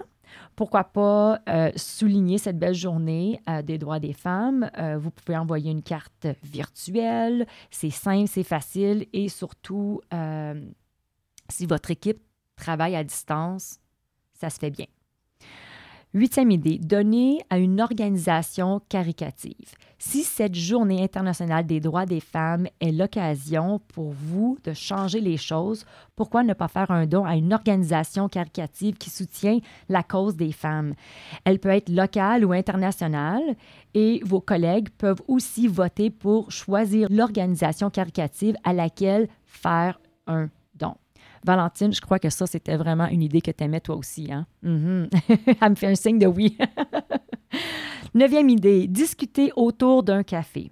pourquoi 0.55 0.83
pas 0.83 1.41
euh, 1.49 1.71
souligner 1.75 2.37
cette 2.37 2.57
belle 2.57 2.73
journée 2.73 3.41
euh, 3.49 3.61
des 3.61 3.77
droits 3.77 3.99
des 3.99 4.13
femmes? 4.13 4.69
Euh, 4.77 4.97
vous 4.97 5.11
pouvez 5.11 5.37
envoyer 5.37 5.71
une 5.71 5.83
carte 5.83 6.27
virtuelle. 6.43 7.45
C'est 7.71 7.89
simple, 7.89 8.27
c'est 8.27 8.43
facile 8.43 9.07
et 9.13 9.29
surtout, 9.29 10.01
si 11.49 11.65
votre 11.65 11.91
équipe 11.91 12.21
travaille 12.55 12.95
à 12.95 13.03
distance, 13.03 13.79
ça 14.33 14.49
se 14.49 14.59
fait 14.59 14.71
bien. 14.71 14.85
Huitième 16.15 16.49
idée, 16.49 16.77
donner 16.77 17.41
à 17.49 17.57
une 17.57 17.81
organisation 17.81 18.79
caricative. 18.87 19.75
Si 19.99 20.23
cette 20.23 20.55
journée 20.55 21.03
internationale 21.03 21.65
des 21.65 21.81
droits 21.81 22.05
des 22.05 22.21
femmes 22.21 22.67
est 22.79 22.93
l'occasion 22.93 23.81
pour 23.89 24.13
vous 24.13 24.57
de 24.63 24.71
changer 24.71 25.19
les 25.19 25.35
choses, 25.35 25.85
pourquoi 26.15 26.43
ne 26.43 26.53
pas 26.53 26.69
faire 26.69 26.89
un 26.89 27.05
don 27.05 27.25
à 27.25 27.35
une 27.35 27.53
organisation 27.53 28.29
caricative 28.29 28.95
qui 28.95 29.09
soutient 29.09 29.59
la 29.89 30.03
cause 30.03 30.37
des 30.37 30.53
femmes? 30.53 30.93
Elle 31.43 31.59
peut 31.59 31.67
être 31.67 31.89
locale 31.89 32.45
ou 32.45 32.53
internationale 32.53 33.43
et 33.93 34.21
vos 34.23 34.39
collègues 34.39 34.87
peuvent 34.97 35.21
aussi 35.27 35.67
voter 35.67 36.11
pour 36.11 36.49
choisir 36.49 37.09
l'organisation 37.11 37.89
caricative 37.89 38.55
à 38.63 38.71
laquelle 38.71 39.27
faire 39.43 39.99
un. 40.27 40.47
Valentine, 41.45 41.93
je 41.93 42.01
crois 42.01 42.19
que 42.19 42.29
ça, 42.29 42.47
c'était 42.47 42.75
vraiment 42.75 43.07
une 43.07 43.21
idée 43.21 43.41
que 43.41 43.51
tu 43.51 43.63
aimais 43.63 43.79
toi 43.79 43.95
aussi. 43.95 44.31
Hein? 44.31 44.45
Mhm. 44.63 45.09
Elle 45.61 45.69
me 45.69 45.75
fait 45.75 45.87
un 45.87 45.95
signe 45.95 46.19
de 46.19 46.27
oui. 46.27 46.57
Neuvième 48.13 48.49
idée, 48.49 48.87
discuter 48.87 49.51
autour 49.55 50.03
d'un 50.03 50.23
café. 50.23 50.71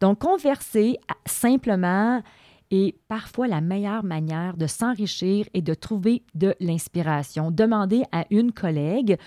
Donc, 0.00 0.20
converser 0.20 0.96
simplement 1.26 2.22
est 2.70 2.96
parfois 3.08 3.48
la 3.48 3.60
meilleure 3.60 4.04
manière 4.04 4.56
de 4.56 4.66
s'enrichir 4.66 5.46
et 5.54 5.62
de 5.62 5.74
trouver 5.74 6.22
de 6.34 6.54
l'inspiration. 6.60 7.50
Demandez 7.50 8.02
à 8.12 8.26
une 8.30 8.52
collègue 8.52 9.18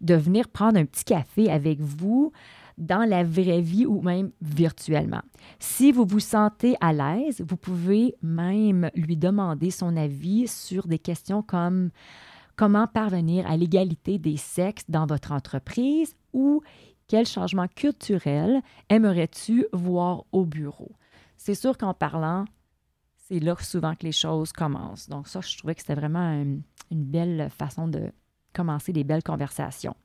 de 0.00 0.14
venir 0.14 0.48
prendre 0.48 0.78
un 0.78 0.84
petit 0.84 1.04
café 1.04 1.50
avec 1.50 1.80
vous 1.80 2.32
dans 2.86 3.08
la 3.08 3.24
vraie 3.24 3.60
vie 3.60 3.86
ou 3.86 4.02
même 4.02 4.30
virtuellement. 4.40 5.22
Si 5.58 5.92
vous 5.92 6.04
vous 6.04 6.20
sentez 6.20 6.76
à 6.80 6.92
l'aise, 6.92 7.42
vous 7.46 7.56
pouvez 7.56 8.14
même 8.22 8.90
lui 8.94 9.16
demander 9.16 9.70
son 9.70 9.96
avis 9.96 10.48
sur 10.48 10.86
des 10.86 10.98
questions 10.98 11.42
comme 11.42 11.90
comment 12.56 12.86
parvenir 12.86 13.48
à 13.50 13.56
l'égalité 13.56 14.18
des 14.18 14.36
sexes 14.36 14.84
dans 14.88 15.06
votre 15.06 15.32
entreprise 15.32 16.14
ou 16.32 16.62
quel 17.08 17.26
changement 17.26 17.68
culturel 17.68 18.62
aimerais-tu 18.88 19.66
voir 19.72 20.24
au 20.32 20.44
bureau? 20.44 20.92
C'est 21.36 21.54
sûr 21.54 21.76
qu'en 21.76 21.94
parlant, 21.94 22.44
c'est 23.16 23.40
là 23.40 23.54
souvent 23.58 23.94
que 23.94 24.04
les 24.04 24.12
choses 24.12 24.52
commencent. 24.52 25.08
Donc 25.08 25.28
ça, 25.28 25.40
je 25.40 25.58
trouvais 25.58 25.74
que 25.74 25.80
c'était 25.80 25.94
vraiment 25.94 26.32
une, 26.32 26.62
belle 26.90 27.48
façon 27.50 27.88
de 27.88 28.12
commencer 28.52 28.92
des 28.92 29.04
belles 29.04 29.22
conversations. 29.22 29.96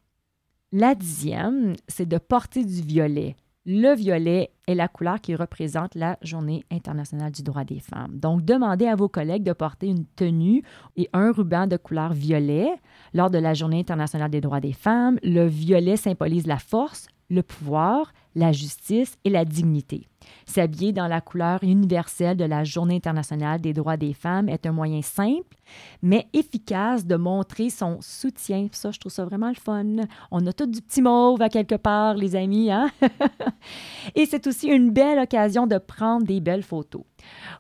La 0.79 0.93
dixième, 0.93 1.74
c'est 1.88 2.07
de 2.07 2.19
porter 2.19 2.63
du 2.63 2.84
violet. 2.84 3.36
Le 3.65 3.96
violet 3.96 4.51
est 4.67 4.75
la 4.75 4.88
couleur 4.88 5.19
qui 5.19 5.34
représente 5.34 5.96
la 5.96 6.19
Journée 6.22 6.65
internationale 6.72 7.31
du 7.31 7.41
droit 7.41 7.63
des 7.63 7.79
femmes. 7.79 8.19
Donc, 8.19 8.46
demandez 8.46 8.86
à 8.86 8.96
vos 8.96 9.10
collègues 9.10 9.41
de 9.41 9.53
porter 9.53 9.88
une 9.88 10.05
tenue 10.05 10.62
et 10.96 11.10
un 11.13 11.31
ruban 11.31 11.65
de 11.65 11.77
couleur 11.77 12.13
violet 12.13 12.69
lors 13.15 13.31
de 13.31 13.39
la 13.39 13.55
Journée 13.55 13.79
internationale 13.79 14.29
des 14.29 14.39
droits 14.39 14.60
des 14.60 14.72
femmes. 14.72 15.17
Le 15.24 15.48
violet 15.48 15.98
symbolise 15.98 16.46
la 16.46 16.60
force, 16.60 17.07
le 17.29 17.43
pouvoir, 17.43 18.13
la 18.36 18.51
justice 18.51 19.17
et 19.24 19.29
la 19.29 19.46
dignité. 19.46 20.07
S'habiller 20.46 20.93
dans 20.93 21.07
la 21.07 21.22
couleur 21.22 21.63
universelle 21.63 22.38
de 22.38 22.43
la 22.43 22.63
Journée 22.63 22.96
internationale 22.96 23.62
des 23.62 23.74
droits 23.74 23.98
des 23.98 24.13
femmes 24.13 24.50
est 24.50 24.65
un 24.65 24.72
moyen 24.72 25.01
simple, 25.01 25.57
mais 26.01 26.27
efficace 26.34 27.05
de 27.05 27.15
montrer 27.15 27.69
son 27.69 27.98
soutien. 28.01 28.67
Ça, 28.72 28.91
je 28.91 29.00
trouve 29.00 29.12
ça 29.12 29.25
vraiment 29.25 29.50
le 29.50 29.55
fun. 29.55 29.86
On 30.31 30.46
a 30.46 30.53
tout 30.53 30.65
du 30.65 30.81
petit 30.81 31.01
mauve 31.01 31.41
à 31.41 31.50
quelque 31.50 31.75
part, 31.75 32.15
les 32.15 32.36
amis. 32.36 32.72
Hein? 32.72 32.91
et 34.15 34.25
c'est 34.25 34.48
aussi 34.48 34.67
une 34.67 34.91
belle 34.91 35.19
occasion 35.19 35.67
de 35.67 35.77
prendre 35.77 36.25
des 36.25 36.39
belles 36.39 36.63
photos. 36.63 37.03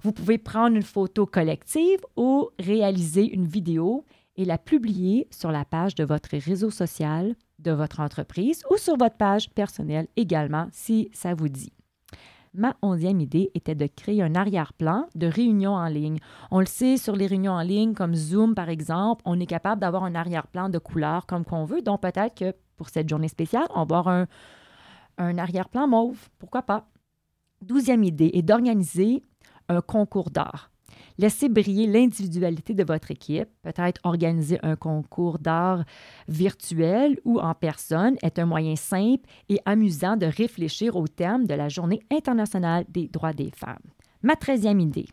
Vous 0.03 0.11
pouvez 0.11 0.37
prendre 0.37 0.75
une 0.75 0.83
photo 0.83 1.25
collective 1.25 1.99
ou 2.15 2.49
réaliser 2.59 3.33
une 3.33 3.47
vidéo 3.47 4.05
et 4.35 4.45
la 4.45 4.57
publier 4.57 5.27
sur 5.31 5.51
la 5.51 5.65
page 5.65 5.95
de 5.95 6.03
votre 6.03 6.37
réseau 6.37 6.69
social 6.69 7.35
de 7.59 7.71
votre 7.71 7.99
entreprise 7.99 8.63
ou 8.69 8.77
sur 8.77 8.97
votre 8.97 9.17
page 9.17 9.49
personnelle 9.49 10.07
également 10.15 10.67
si 10.71 11.09
ça 11.13 11.33
vous 11.33 11.49
dit. 11.49 11.73
Ma 12.53 12.75
onzième 12.81 13.19
idée 13.19 13.51
était 13.53 13.75
de 13.75 13.87
créer 13.87 14.23
un 14.23 14.33
arrière-plan 14.33 15.07
de 15.15 15.27
réunions 15.27 15.75
en 15.75 15.87
ligne. 15.87 16.19
On 16.49 16.59
le 16.59 16.65
sait, 16.65 16.97
sur 16.97 17.15
les 17.15 17.27
réunions 17.27 17.51
en 17.51 17.61
ligne, 17.61 17.93
comme 17.93 18.15
Zoom 18.15 18.55
par 18.55 18.69
exemple, 18.69 19.21
on 19.25 19.39
est 19.39 19.45
capable 19.45 19.81
d'avoir 19.81 20.03
un 20.03 20.15
arrière-plan 20.15 20.69
de 20.69 20.79
couleur 20.79 21.25
comme 21.25 21.45
qu'on 21.45 21.65
veut. 21.65 21.81
Donc 21.81 22.01
peut-être 22.01 22.35
que 22.35 22.55
pour 22.75 22.89
cette 22.89 23.09
journée 23.09 23.27
spéciale, 23.27 23.67
on 23.75 23.85
va 23.85 23.99
avoir 23.99 24.25
un 25.17 25.37
arrière-plan 25.37 25.87
mauve. 25.87 26.29
Pourquoi 26.39 26.63
pas? 26.63 26.87
Douzième 27.61 28.03
idée 28.03 28.31
est 28.33 28.43
d'organiser 28.43 29.23
un 29.69 29.81
concours 29.81 30.29
d'art. 30.29 30.71
Laissez 31.17 31.49
briller 31.49 31.87
l'individualité 31.87 32.73
de 32.73 32.83
votre 32.83 33.11
équipe. 33.11 33.49
Peut-être 33.63 33.99
organiser 34.03 34.59
un 34.63 34.75
concours 34.75 35.39
d'art 35.39 35.83
virtuel 36.27 37.19
ou 37.25 37.39
en 37.39 37.53
personne 37.53 38.15
est 38.21 38.39
un 38.39 38.45
moyen 38.45 38.75
simple 38.75 39.25
et 39.49 39.59
amusant 39.65 40.17
de 40.17 40.25
réfléchir 40.25 40.95
au 40.95 41.07
thème 41.07 41.47
de 41.47 41.53
la 41.53 41.69
Journée 41.69 42.01
internationale 42.11 42.85
des 42.89 43.07
droits 43.07 43.33
des 43.33 43.51
femmes. 43.51 43.77
Ma 44.21 44.35
treizième 44.35 44.79
idée. 44.79 45.07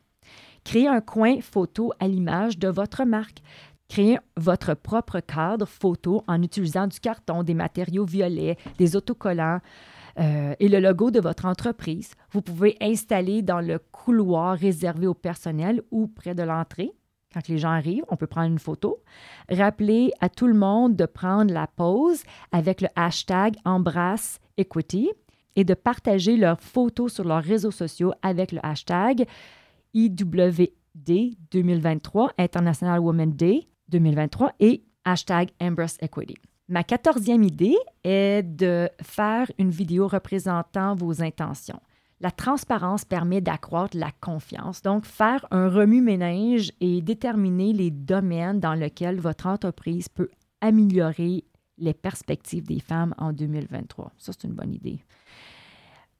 Créer 0.64 0.88
un 0.88 1.00
coin 1.00 1.40
photo 1.40 1.92
à 2.00 2.08
l'image 2.08 2.58
de 2.58 2.68
votre 2.68 3.04
marque. 3.04 3.42
Créer 3.88 4.18
votre 4.36 4.74
propre 4.74 5.20
cadre 5.20 5.66
photo 5.66 6.22
en 6.26 6.42
utilisant 6.42 6.86
du 6.86 6.98
carton, 7.00 7.42
des 7.42 7.54
matériaux 7.54 8.06
violets, 8.06 8.56
des 8.78 8.96
autocollants, 8.96 9.60
euh, 10.18 10.54
et 10.60 10.68
le 10.68 10.80
logo 10.80 11.10
de 11.10 11.20
votre 11.20 11.46
entreprise. 11.46 12.12
Vous 12.30 12.42
pouvez 12.42 12.76
installer 12.80 13.42
dans 13.42 13.60
le 13.60 13.78
couloir 13.78 14.56
réservé 14.56 15.06
au 15.06 15.14
personnel 15.14 15.82
ou 15.90 16.06
près 16.06 16.34
de 16.34 16.42
l'entrée. 16.42 16.92
Quand 17.32 17.48
les 17.48 17.58
gens 17.58 17.70
arrivent, 17.70 18.04
on 18.08 18.16
peut 18.16 18.28
prendre 18.28 18.46
une 18.46 18.60
photo. 18.60 19.02
Rappelez 19.50 20.12
à 20.20 20.28
tout 20.28 20.46
le 20.46 20.54
monde 20.54 20.94
de 20.94 21.04
prendre 21.04 21.52
la 21.52 21.66
pause 21.66 22.22
avec 22.52 22.80
le 22.80 22.88
hashtag 22.94 23.56
Embrasse 23.64 24.38
Equity 24.56 25.10
et 25.56 25.64
de 25.64 25.74
partager 25.74 26.36
leurs 26.36 26.60
photos 26.60 27.12
sur 27.12 27.24
leurs 27.24 27.42
réseaux 27.42 27.72
sociaux 27.72 28.12
avec 28.22 28.52
le 28.52 28.64
hashtag 28.64 29.26
IWD 29.94 31.36
2023, 31.50 32.32
International 32.38 33.00
Women 33.00 33.32
Day 33.32 33.66
2023 33.88 34.52
et 34.60 34.84
hashtag 35.04 35.50
Embrace 35.60 35.98
Equity. 36.00 36.36
Ma 36.68 36.82
quatorzième 36.82 37.42
idée 37.42 37.76
est 38.04 38.42
de 38.42 38.88
faire 39.02 39.50
une 39.58 39.70
vidéo 39.70 40.08
représentant 40.08 40.94
vos 40.94 41.22
intentions. 41.22 41.80
La 42.20 42.30
transparence 42.30 43.04
permet 43.04 43.42
d'accroître 43.42 43.96
la 43.96 44.10
confiance. 44.20 44.80
Donc, 44.80 45.04
faire 45.04 45.44
un 45.50 45.68
remue-ménage 45.68 46.72
et 46.80 47.02
déterminer 47.02 47.74
les 47.74 47.90
domaines 47.90 48.60
dans 48.60 48.72
lesquels 48.72 49.20
votre 49.20 49.46
entreprise 49.46 50.08
peut 50.08 50.30
améliorer 50.62 51.44
les 51.76 51.92
perspectives 51.92 52.66
des 52.66 52.80
femmes 52.80 53.14
en 53.18 53.32
2023. 53.34 54.12
Ça, 54.16 54.32
c'est 54.32 54.46
une 54.46 54.54
bonne 54.54 54.72
idée. 54.72 55.04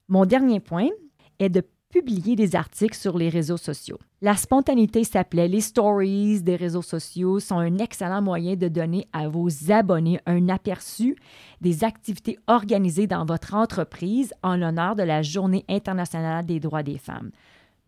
Mon 0.09 0.27
dernier 0.27 0.61
point 0.61 0.91
est 1.39 1.49
de 1.49 1.63
publier 1.95 2.35
des 2.35 2.57
articles 2.57 2.97
sur 2.97 3.17
les 3.17 3.29
réseaux 3.29 3.57
sociaux. 3.57 4.01
La 4.21 4.35
spontanéité 4.35 5.05
s'appelait 5.05 5.47
les 5.47 5.61
stories 5.61 6.43
des 6.43 6.57
réseaux 6.57 6.83
sociaux 6.83 7.39
sont 7.39 7.59
un 7.61 7.79
excellent 7.79 8.21
moyen 8.21 8.57
de 8.57 8.67
donner 8.67 9.07
à 9.13 9.29
vos 9.29 9.49
abonnés 9.71 10.19
un 10.27 10.49
aperçu 10.49 11.15
des 11.61 11.85
activités 11.85 12.37
organisées 12.49 13.07
dans 13.07 13.25
votre 13.25 13.55
entreprise 13.55 14.35
en 14.43 14.57
l'honneur 14.57 14.97
de 14.97 15.05
la 15.05 15.23
Journée 15.23 15.65
internationale 15.69 16.45
des 16.45 16.59
droits 16.59 16.83
des 16.83 16.99
femmes. 16.99 17.31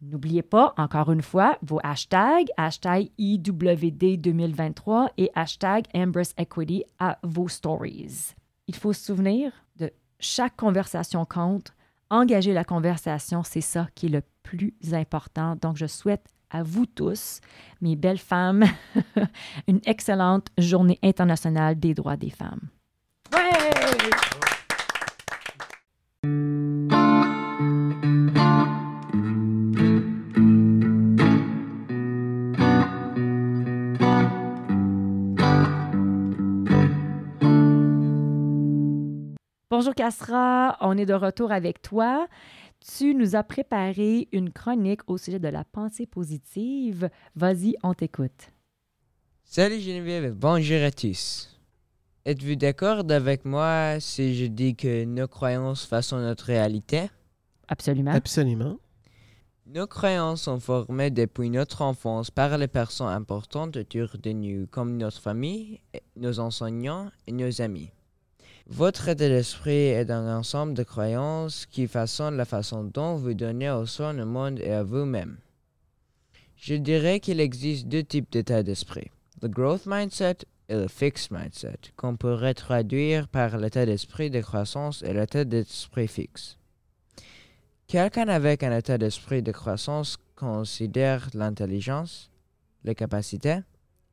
N'oubliez 0.01 0.43
pas, 0.43 0.73
encore 0.79 1.11
une 1.11 1.23
fois, 1.23 1.59
vos 1.63 1.81
hashtags, 1.83 2.51
hashtag 2.57 3.09
IWD 3.19 4.21
2023 4.21 5.15
et 5.19 5.31
hashtag 5.35 5.87
Embrace 5.97 6.33
Equity 6.39 6.85
à 7.01 7.19
vos 7.25 7.49
stories. 7.49 8.37
Il 8.69 8.77
faut 8.77 8.93
se 8.93 9.07
souvenir 9.07 9.51
de 9.81 9.91
chaque 10.21 10.55
conversation 10.55 11.25
compte 11.25 11.73
engager 12.11 12.53
la 12.53 12.65
conversation, 12.65 13.43
c'est 13.43 13.61
ça 13.61 13.89
qui 13.95 14.07
est 14.07 14.11
le 14.11 14.23
plus 14.43 14.75
important. 14.93 15.57
Donc, 15.61 15.77
je 15.77 15.87
souhaite 15.87 16.27
à 16.51 16.63
vous 16.63 16.87
tous, 16.87 17.41
mes 17.81 17.97
belles 17.97 18.19
femmes, 18.19 18.65
une 19.69 19.81
excellente 19.85 20.49
journée 20.59 20.99
internationale 21.03 21.79
des 21.79 21.95
droits 21.95 22.17
des 22.17 22.31
femmes. 22.31 22.69
Bonjour 39.79 39.95
Casra, 39.95 40.79
on 40.81 40.97
est 40.97 41.05
de 41.05 41.13
retour 41.13 41.53
avec 41.53 41.83
toi. 41.83 42.29
Tu 42.81 43.15
nous 43.15 43.37
as 43.37 43.43
préparé 43.43 44.27
une 44.33 44.51
chronique 44.51 45.03
au 45.07 45.19
sujet 45.19 45.39
de 45.39 45.49
la 45.49 45.65
pensée 45.65 46.07
positive. 46.07 47.11
Vas-y, 47.35 47.77
on 47.83 47.93
t'écoute. 47.93 48.53
Salut 49.45 49.79
Geneviève, 49.79 50.33
bonjour 50.33 50.83
à 50.83 50.91
tous. 50.91 51.61
Êtes-vous 52.25 52.55
d'accord 52.55 53.03
avec 53.11 53.45
moi 53.45 54.01
si 54.01 54.35
je 54.35 54.47
dis 54.47 54.75
que 54.75 55.05
nos 55.05 55.29
croyances 55.29 55.85
façonnent 55.85 56.25
notre 56.25 56.47
réalité? 56.47 57.11
Absolument. 57.69 58.13
Absolument. 58.13 58.79
Nos 59.67 59.87
croyances 59.87 60.45
sont 60.45 60.59
formées 60.59 61.11
depuis 61.11 61.51
notre 61.51 61.83
enfance 61.83 62.31
par 62.31 62.57
les 62.57 62.69
personnes 62.69 63.09
importantes 63.09 63.77
autour 63.77 64.17
de 64.23 64.33
nous, 64.33 64.67
comme 64.69 64.97
notre 64.97 65.21
famille, 65.21 65.83
nos 66.17 66.41
enseignants 66.41 67.11
et 67.27 67.33
nos 67.33 67.61
amis. 67.61 67.91
Votre 68.69 69.09
état 69.09 69.29
d'esprit 69.29 69.71
est 69.71 70.11
un 70.11 70.37
ensemble 70.37 70.75
de 70.75 70.83
croyances 70.83 71.67
qui 71.67 71.87
façonnent 71.87 72.37
la 72.37 72.45
façon 72.45 72.83
dont 72.83 73.15
vous 73.15 73.33
donnez 73.33 73.71
au 73.71 73.87
son 73.87 74.19
au 74.19 74.27
monde 74.27 74.59
et 74.59 74.73
à 74.73 74.83
vous-même. 74.83 75.39
Je 76.57 76.75
dirais 76.75 77.21
qu'il 77.21 77.39
existe 77.39 77.87
deux 77.87 78.03
types 78.03 78.33
d'état 78.33 78.65
d'esprit, 78.65 79.13
le 79.41 79.49
growth 79.49 79.87
mindset 79.87 80.39
et 80.69 80.75
le 80.75 80.89
fixed 80.89 81.31
mindset, 81.31 81.79
qu'on 81.97 82.17
pourrait 82.17 82.55
traduire 82.55 83.29
par 83.29 83.57
l'état 83.57 83.87
d'esprit 83.87 84.31
de 84.31 84.41
croissance 84.41 85.01
et 85.03 85.13
l'état 85.13 85.45
d'esprit 85.45 86.09
fixe. 86.09 86.59
Quelqu'un 87.87 88.27
avec 88.27 88.65
un 88.65 88.77
état 88.77 88.99
d'esprit 88.99 89.43
de 89.43 89.53
croissance 89.53 90.17
considère 90.35 91.29
l'intelligence, 91.35 92.33
les 92.83 92.97
capacités 92.97 93.61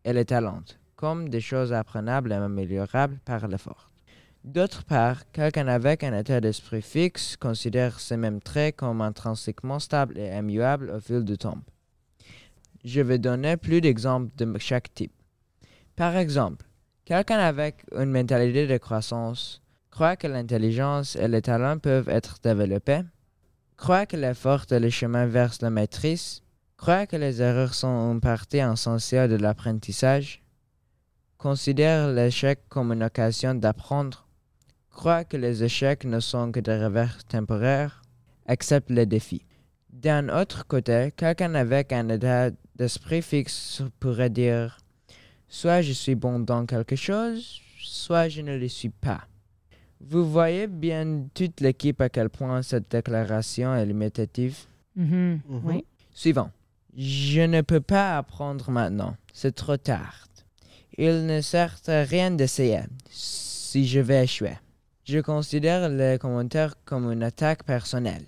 et 0.05 0.13
les 0.13 0.25
talents 0.25 0.62
comme 0.95 1.27
des 1.27 1.41
choses 1.41 1.74
apprenables 1.74 2.31
et 2.31 2.36
améliorables 2.36 3.19
par 3.25 3.48
l'effort. 3.48 3.92
D'autre 4.43 4.83
part, 4.83 5.31
quelqu'un 5.31 5.69
avec 5.69 6.03
un 6.03 6.19
état 6.19 6.41
d'esprit 6.41 6.81
fixe 6.81 7.38
considère 7.38 8.01
ces 8.01 8.17
mêmes 8.17 8.41
traits 8.41 8.75
comme 8.75 9.00
intrinsèquement 9.00 9.79
stables 9.79 10.17
et 10.17 10.35
immuables 10.38 10.91
au 10.91 11.00
fil 11.00 11.23
du 11.23 11.38
temps. 11.38 11.59
Je 12.83 13.00
vais 13.00 13.19
donner 13.19 13.55
plus 13.55 13.79
d'exemples 13.79 14.31
de 14.35 14.59
chaque 14.59 14.93
type. 14.93 15.13
Par 15.95 16.17
exemple, 16.17 16.65
quelqu'un 17.05 17.39
avec 17.39 17.85
une 17.95 18.12
mentalité 18.12 18.67
de 18.67 18.77
croissance 18.77 19.62
croit 19.89 20.17
que 20.17 20.27
l'intelligence 20.27 21.15
et 21.15 21.29
les 21.29 21.41
talents 21.41 21.79
peuvent 21.79 22.09
être 22.09 22.39
développés, 22.43 23.03
croit 23.77 24.05
que 24.05 24.17
l'effort 24.17 24.65
est 24.71 24.79
le 24.81 24.89
chemin 24.89 25.25
vers 25.25 25.53
la 25.62 25.69
maîtrise, 25.69 26.41
croit 26.75 27.07
que 27.07 27.15
les 27.15 27.41
erreurs 27.41 27.73
sont 27.73 28.12
une 28.12 28.19
partie 28.19 28.57
essentielle 28.57 29.29
de 29.29 29.38
l'apprentissage, 29.38 30.43
considère 31.38 32.09
l'échec 32.09 32.67
comme 32.67 32.91
une 32.91 33.03
occasion 33.03 33.55
d'apprendre, 33.55 34.27
croit 34.93 35.25
que 35.25 35.35
les 35.35 35.63
échecs 35.63 36.05
ne 36.05 36.19
sont 36.19 36.51
que 36.51 36.59
des 36.62 36.77
revers 36.77 37.23
temporaires, 37.25 38.01
accepte 38.45 38.89
les 38.89 39.05
défis. 39.05 39.45
D'un 39.91 40.29
autre 40.29 40.65
côté, 40.67 41.12
quelqu'un 41.17 41.55
avec 41.55 41.91
un 41.91 42.09
état 42.09 42.51
d'esprit 42.75 43.21
fixe 43.21 43.81
pourrait 44.00 44.29
dire 44.29 44.77
soit 45.47 45.81
je 45.81 45.91
suis 45.91 46.15
bon 46.15 46.39
dans 46.39 46.65
quelque 46.65 46.95
chose, 46.95 47.59
soit 47.79 48.29
je 48.29 48.41
ne 48.41 48.57
le 48.57 48.67
suis 48.67 48.89
pas. 48.89 49.21
Vous 50.00 50.29
voyez 50.29 50.67
bien 50.67 51.25
toute 51.33 51.62
l'équipe 51.62 52.01
à 52.01 52.09
quel 52.09 52.29
point 52.29 52.62
cette 52.62 52.91
déclaration 52.91 53.75
est 53.75 53.85
limitative? 53.85 54.57
Mhm. 54.95 55.41
Mhm. 55.47 55.62
Oui. 55.63 55.85
Suivant. 56.12 56.51
Je 56.95 57.41
ne 57.41 57.62
peux 57.62 57.81
pas 57.81 58.17
apprendre 58.17 58.69
maintenant. 58.69 59.15
C'est 59.33 59.55
trop 59.55 59.77
tard. 59.77 60.27
Il 60.97 61.25
ne 61.25 61.41
sert 61.41 61.77
à 61.88 62.03
rien 62.03 62.31
d'essayer 62.31 62.81
si 63.09 63.88
je 63.88 64.00
vais 64.00 64.23
échouer. 64.23 64.57
Je 65.05 65.19
considère 65.19 65.89
les 65.89 66.17
commentaires 66.19 66.75
comme 66.86 67.12
une 67.12 67.24
attaque 67.24 67.63
personnelle. 67.63 68.25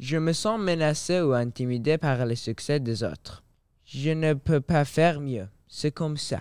Je 0.00 0.16
me 0.16 0.32
sens 0.32 0.58
menacé 0.58 1.20
ou 1.20 1.32
intimidé 1.32 1.98
par 1.98 2.24
le 2.26 2.34
succès 2.34 2.80
des 2.80 3.02
autres. 3.04 3.42
Je 3.84 4.10
ne 4.10 4.32
peux 4.34 4.60
pas 4.60 4.84
faire 4.84 5.20
mieux. 5.20 5.48
C'est 5.68 5.92
comme 5.92 6.16
ça. 6.16 6.40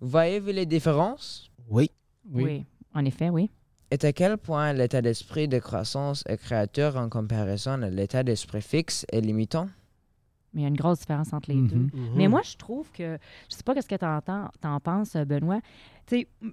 Voyez-vous 0.00 0.50
les 0.50 0.66
différences? 0.66 1.50
Oui. 1.68 1.90
oui. 2.32 2.64
En 2.94 3.04
effet, 3.04 3.30
oui. 3.30 3.50
Et 3.90 4.04
à 4.04 4.12
quel 4.12 4.38
point 4.38 4.72
l'état 4.72 5.02
d'esprit 5.02 5.48
de 5.48 5.58
croissance 5.58 6.24
est 6.26 6.36
créateur 6.38 6.96
en 6.96 7.08
comparaison 7.08 7.80
à 7.82 7.90
l'état 7.90 8.22
d'esprit 8.22 8.62
fixe 8.62 9.06
et 9.12 9.20
limitant? 9.20 9.68
Mais 10.54 10.60
il 10.60 10.64
y 10.64 10.66
a 10.66 10.68
une 10.68 10.76
grosse 10.76 10.98
différence 11.00 11.32
entre 11.32 11.50
les 11.50 11.56
Mhm. 11.56 11.68
deux. 11.68 11.76
Mhm. 11.98 12.12
Mais 12.16 12.28
moi, 12.28 12.42
je 12.44 12.56
trouve 12.56 12.90
que, 12.92 13.16
je 13.50 13.56
sais 13.56 13.62
pas 13.62 13.74
qu'est-ce 13.74 13.88
que 13.88 13.94
tu 13.94 14.66
en, 14.66 14.80
penses, 14.80 15.14
Benoît. 15.16 15.60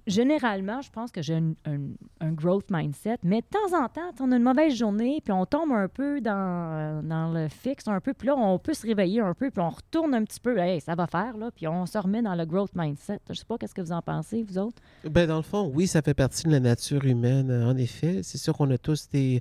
Généralement, 0.06 0.80
je 0.80 0.90
pense 0.90 1.10
que 1.10 1.22
j'ai 1.22 1.34
un, 1.34 2.32
growth 2.32 2.66
mindset, 2.70 3.18
mais 3.22 3.40
de 3.40 3.46
temps 3.46 3.82
en 3.82 3.88
temps, 3.88 4.10
on 4.20 4.32
a 4.32 4.36
une 4.36 4.42
mauvaise 4.42 4.74
journée, 4.74 5.20
puis 5.22 5.32
on 5.32 5.44
tombe 5.44 5.72
un 5.72 5.88
peu 5.88 6.20
dans, 6.20 7.32
le 7.34 7.48
fixe, 7.48 7.88
un 7.88 8.00
peu, 8.00 8.14
puis 8.14 8.28
là, 8.28 8.36
on 8.36 8.58
peut 8.58 8.74
se 8.74 8.86
réveiller 8.86 9.20
un 9.20 9.34
peu, 9.34 9.50
puis 9.50 9.60
on 9.60 9.70
retourne 9.70 10.14
un 10.14 10.24
petit 10.24 10.40
peu, 10.40 10.58
hey, 10.58 10.80
ça 10.80 10.94
va 10.94 11.06
faire, 11.06 11.36
là, 11.36 11.50
puis 11.54 11.66
on 11.68 11.86
se 11.86 11.98
remet 11.98 12.22
dans 12.22 12.34
le 12.34 12.44
growth 12.46 12.70
mindset. 12.74 13.20
Je 13.28 13.34
sais 13.34 13.44
pas 13.44 13.58
qu'est-ce 13.58 13.74
que 13.74 13.82
vous 13.82 13.92
en 13.92 14.02
pensez, 14.02 14.42
vous 14.42 14.58
autres. 14.58 14.80
Ben, 15.04 15.26
dans 15.26 15.36
le 15.36 15.42
fond, 15.42 15.70
oui, 15.74 15.86
ça 15.86 16.02
fait 16.02 16.14
partie 16.14 16.44
de 16.44 16.52
la 16.52 16.60
nature 16.60 17.04
humaine, 17.04 17.50
en 17.50 17.76
effet. 17.76 18.20
C'est 18.22 18.38
sûr 18.38 18.56
qu'on 18.56 18.70
a 18.70 18.78
tous 18.78 19.08
des 19.10 19.40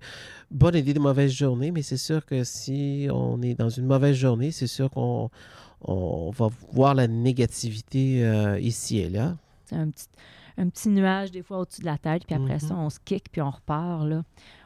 bonnes 0.52 0.76
et 0.76 0.82
des 0.82 0.94
mauvaises 0.96 1.32
journées, 1.32 1.72
mais 1.72 1.82
c'est 1.82 1.98
sûr 1.98 2.26
que 2.26 2.44
si 2.44 3.08
on 3.12 3.42
est 3.42 3.54
dans 3.54 3.70
une 3.70 3.86
mauvaise 3.86 4.16
journée, 4.16 4.52
c'est 4.52 4.68
sûr 4.68 4.90
qu'on 4.90 5.30
on 5.82 6.32
va 6.32 6.50
voir 6.74 6.94
la 6.94 7.08
négativité 7.08 8.26
euh, 8.26 8.60
ici 8.60 9.00
et 9.00 9.10
là. 9.10 9.36
C'est 9.70 9.76
un 9.76 9.90
petit, 9.92 10.08
un 10.58 10.68
petit 10.70 10.90
nuage, 10.90 11.30
des 11.32 11.44
fois, 11.44 11.60
au-dessus 11.60 11.82
de 11.82 11.86
la 11.86 11.98
tête, 11.98 12.26
puis 12.26 12.36
après 12.36 12.56
Mhm. 12.56 12.60
ça, 12.60 12.76
on 12.76 12.90
se 12.90 13.00
kick, 13.00 13.32
puis 13.32 13.42
on 13.42 13.52
repart, 13.52 14.06
là. 14.08 14.24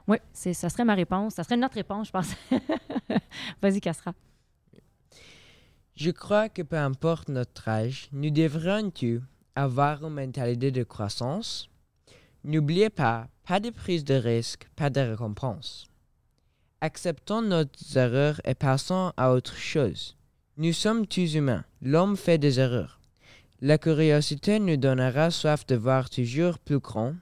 Oui, 0.08 0.18
c'est- 0.32 0.54
ça 0.54 0.70
serait 0.70 0.86
ma 0.86 0.96
réponse. 0.96 1.34
Ça 1.36 1.44
serait 1.44 1.58
notre 1.58 1.76
réponse, 1.76 2.08
je 2.08 2.12
pense. 2.12 2.34
Vas-y, 3.62 3.82
Cassera. 3.82 4.14
Je 5.96 6.12
crois 6.12 6.50
que 6.50 6.62
peu 6.62 6.78
importe 6.78 7.30
notre 7.30 7.68
âge, 7.68 8.08
nous 8.12 8.30
devrions 8.32 8.90
tous 8.90 9.22
avoir 9.56 10.04
une 10.04 10.14
mentalité 10.14 10.72
de 10.72 10.84
croissance. 10.84 11.70
N'oubliez 12.44 12.90
pas, 12.90 13.28
pas 13.46 13.60
de 13.60 13.70
prise 13.70 14.04
de 14.04 14.16
risque, 14.16 14.68
pas 14.76 14.90
de 14.90 15.00
récompense. 15.02 15.88
Acceptons 16.82 17.42
nos 17.42 17.64
erreurs 17.96 18.42
et 18.46 18.56
passons 18.56 19.14
à 19.16 19.32
autre 19.32 19.56
chose. 19.56 20.18
Nous 20.58 20.74
sommes 20.74 21.06
tous 21.08 21.36
humains. 21.36 21.64
L'homme 21.82 22.18
fait 22.18 22.38
des 22.38 22.60
erreurs. 22.60 23.00
La 23.66 23.78
curiosité 23.78 24.60
nous 24.60 24.76
donnera 24.76 25.32
soif 25.32 25.66
de 25.66 25.76
voir 25.76 26.10
toujours 26.10 26.60
plus 26.60 26.80
grand. 26.80 27.14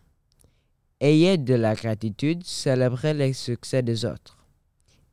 Ayez 0.99 1.37
de 1.37 1.53
la 1.53 1.75
gratitude, 1.75 2.43
célébrez 2.43 3.13
les 3.13 3.33
succès 3.33 3.83
des 3.83 4.05
autres. 4.05 4.39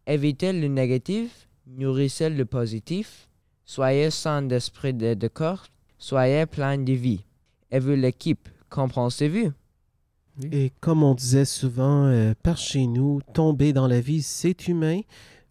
Évitez 0.06 0.54
le 0.54 0.68
négatif, 0.68 1.46
nourrissez 1.66 2.30
le 2.30 2.46
positif. 2.46 3.28
Soyez 3.66 4.10
sans 4.10 4.40
d'esprit 4.40 4.94
de 4.94 5.12
décor, 5.12 5.66
soyez 5.98 6.46
plein 6.46 6.78
de 6.78 6.94
vie. 6.94 7.22
Et 7.70 7.78
vous 7.78 7.90
l'équipe, 7.90 8.48
qu'en 8.70 8.88
pensez-vous? 8.88 9.52
Et 10.50 10.72
comme 10.80 11.02
on 11.02 11.12
disait 11.14 11.44
souvent 11.44 12.06
euh, 12.06 12.32
par 12.42 12.56
chez 12.56 12.86
nous, 12.86 13.20
tomber 13.34 13.74
dans 13.74 13.86
la 13.86 14.00
vie, 14.00 14.22
c'est 14.22 14.66
humain, 14.66 15.02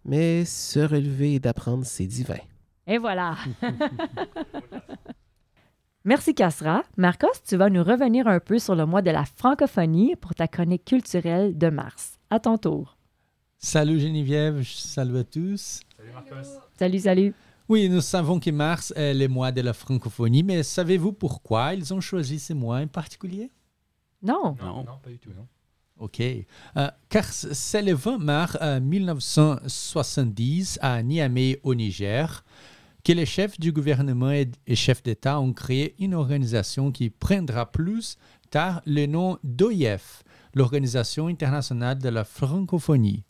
mais 0.03 0.43
se 0.43 0.79
relever 0.79 1.35
et 1.35 1.39
d'apprendre, 1.39 1.85
c'est 1.85 2.07
divin. 2.07 2.41
Et 2.87 2.97
voilà. 2.97 3.37
Merci, 6.07 6.33
Cassera. 6.33 6.83
Marcos, 6.95 7.27
tu 7.45 7.57
vas 7.57 7.69
nous 7.69 7.83
revenir 7.83 8.27
un 8.27 8.39
peu 8.39 8.59
sur 8.59 8.75
le 8.75 8.85
mois 8.85 9.01
de 9.01 9.11
la 9.11 9.25
francophonie 9.25 10.15
pour 10.15 10.33
ta 10.33 10.47
chronique 10.47 10.85
culturelle 10.85 11.57
de 11.57 11.67
mars. 11.67 12.17
À 12.29 12.39
ton 12.39 12.57
tour. 12.57 12.95
Salut 13.57 13.99
Geneviève, 13.99 14.63
salut 14.63 15.17
à 15.17 15.25
tous. 15.25 15.81
Salut, 16.79 16.99
salut. 16.99 17.33
Oui, 17.67 17.89
nous 17.89 17.99
savons 17.99 18.39
que 18.39 18.49
mars 18.51 18.93
est 18.95 19.13
le 19.13 19.27
mois 19.27 19.51
de 19.51 19.59
la 19.59 19.73
francophonie, 19.73 20.43
mais 20.43 20.63
savez-vous 20.63 21.11
pourquoi 21.11 21.73
ils 21.73 21.93
ont 21.93 21.99
choisi 21.99 22.39
ce 22.39 22.53
mois 22.53 22.77
en 22.77 22.87
particulier? 22.87 23.51
Non. 24.23 24.55
Non, 24.61 24.85
pas 25.03 25.09
du 25.09 25.19
tout, 25.19 25.31
non. 25.35 25.45
Ok. 25.99 26.21
Euh, 26.21 26.89
car 27.09 27.25
c'est 27.25 27.81
le 27.81 27.93
20 27.93 28.19
mars 28.19 28.57
euh, 28.61 28.79
1970 28.79 30.79
à 30.81 31.03
Niamey, 31.03 31.59
au 31.63 31.75
Niger, 31.75 32.45
que 33.07 33.13
les 33.13 33.25
chefs 33.25 33.57
du 33.57 33.71
gouvernement 33.71 34.31
et, 34.31 34.75
chefs 34.75 35.01
d'État 35.01 35.39
ont 35.39 35.53
créé 35.53 35.95
une 35.97 36.13
organisation 36.13 36.91
qui 36.91 37.09
prendra 37.09 37.71
plus 37.71 38.17
tard 38.49 38.81
le 38.85 39.05
nom 39.05 39.37
d'OIF, 39.45 40.23
l'Organisation 40.53 41.27
internationale 41.27 41.99
de 41.99 42.09
la 42.09 42.25
francophonie. 42.25 43.23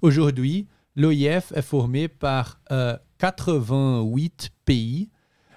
Aujourd'hui, 0.00 0.68
l'OIF 0.94 1.50
est 1.56 1.62
formé 1.62 2.06
par 2.06 2.60
euh, 2.70 2.96
88 3.18 4.50
pays, 4.64 5.10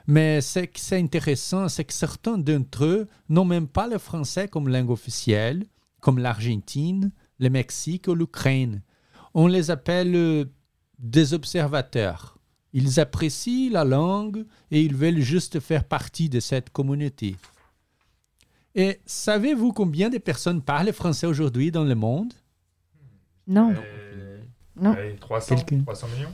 mais 0.08 0.42
ce 0.42 0.62
qui 0.62 0.82
est 0.92 0.98
intéressant, 0.98 1.70
c'est 1.70 1.86
que 1.86 1.94
certains 1.94 2.40
d'entre 2.40 2.86
eux 2.86 3.08
n'ont 3.30 3.46
même 3.46 3.68
pas 3.68 3.86
le 3.86 4.00
français 4.00 4.48
comme 4.48 4.68
langue 4.68 4.90
officielle, 4.90 5.64
comme 6.00 6.18
l'Argentine, 6.18 7.12
le 7.38 7.52
Mexique 7.52 8.08
ou 8.08 8.16
l'Ukraine. 8.16 8.82
On 9.36 9.46
les 9.46 9.70
appelle 9.70 10.16
euh, 10.16 10.46
des 10.98 11.36
observateurs. 11.36 12.39
Ils 12.74 13.00
apprécient 13.00 13.72
la 13.72 13.84
langue 13.84 14.46
et 14.72 14.82
ils 14.82 14.96
veulent 14.96 15.22
juste 15.22 15.60
faire 15.60 15.84
partie 15.84 16.30
de 16.30 16.40
cette 16.40 16.70
communauté. 16.70 17.36
Et 18.76 19.00
savez-vous 19.06 19.74
combien 19.74 20.10
de 20.10 20.18
personnes 20.20 20.62
parlent 20.62 20.94
français 20.94 21.26
aujourd'hui 21.28 21.72
dans 21.72 21.84
le 21.84 21.96
monde? 21.96 22.34
Non. 23.48 23.74
Non. 24.76 24.96
300, 25.20 25.56
Quelqu'un? 25.56 25.82
300 25.82 26.08
millions? 26.16 26.34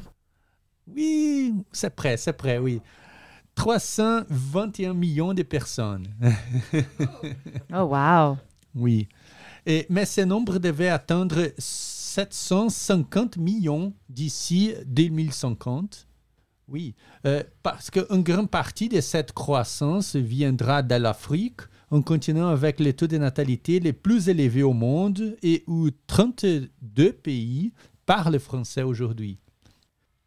Oui, 0.94 1.54
c'est 1.72 1.96
prêt, 1.96 2.18
c'est 2.18 2.34
prêt, 2.34 2.58
oui. 2.58 2.82
321 3.56 4.94
millions 4.94 5.34
de 5.34 5.44
personnes. 5.44 6.08
Oh, 7.74 7.84
wow. 7.92 8.38
Oui. 8.76 9.08
Et, 9.66 9.86
mais 9.90 10.06
ce 10.06 10.22
nombre 10.22 10.60
devait 10.60 10.90
atteindre 10.90 11.52
750 11.58 13.38
millions 13.38 13.94
d'ici 14.10 14.74
2050. 14.86 16.08
Oui, 16.68 16.96
euh, 17.26 17.44
parce 17.62 17.92
qu'une 17.92 18.24
grande 18.24 18.50
partie 18.50 18.90
de 18.90 19.00
cette 19.00 19.34
croissance 19.34 20.16
viendra 20.16 20.82
de 20.82 20.96
l'Afrique, 20.96 21.62
un 21.92 22.02
continent 22.02 22.48
avec 22.48 22.80
les 22.80 22.94
taux 22.94 23.08
de 23.08 23.18
natalité 23.18 23.80
les 23.80 23.94
plus 23.94 24.30
élevés 24.30 24.64
au 24.64 24.74
monde 24.74 25.38
et 25.44 25.64
où 25.68 25.90
32 26.08 26.70
pays 27.14 27.72
parlent 28.08 28.40
français 28.40 28.82
aujourd'hui. 28.82 29.38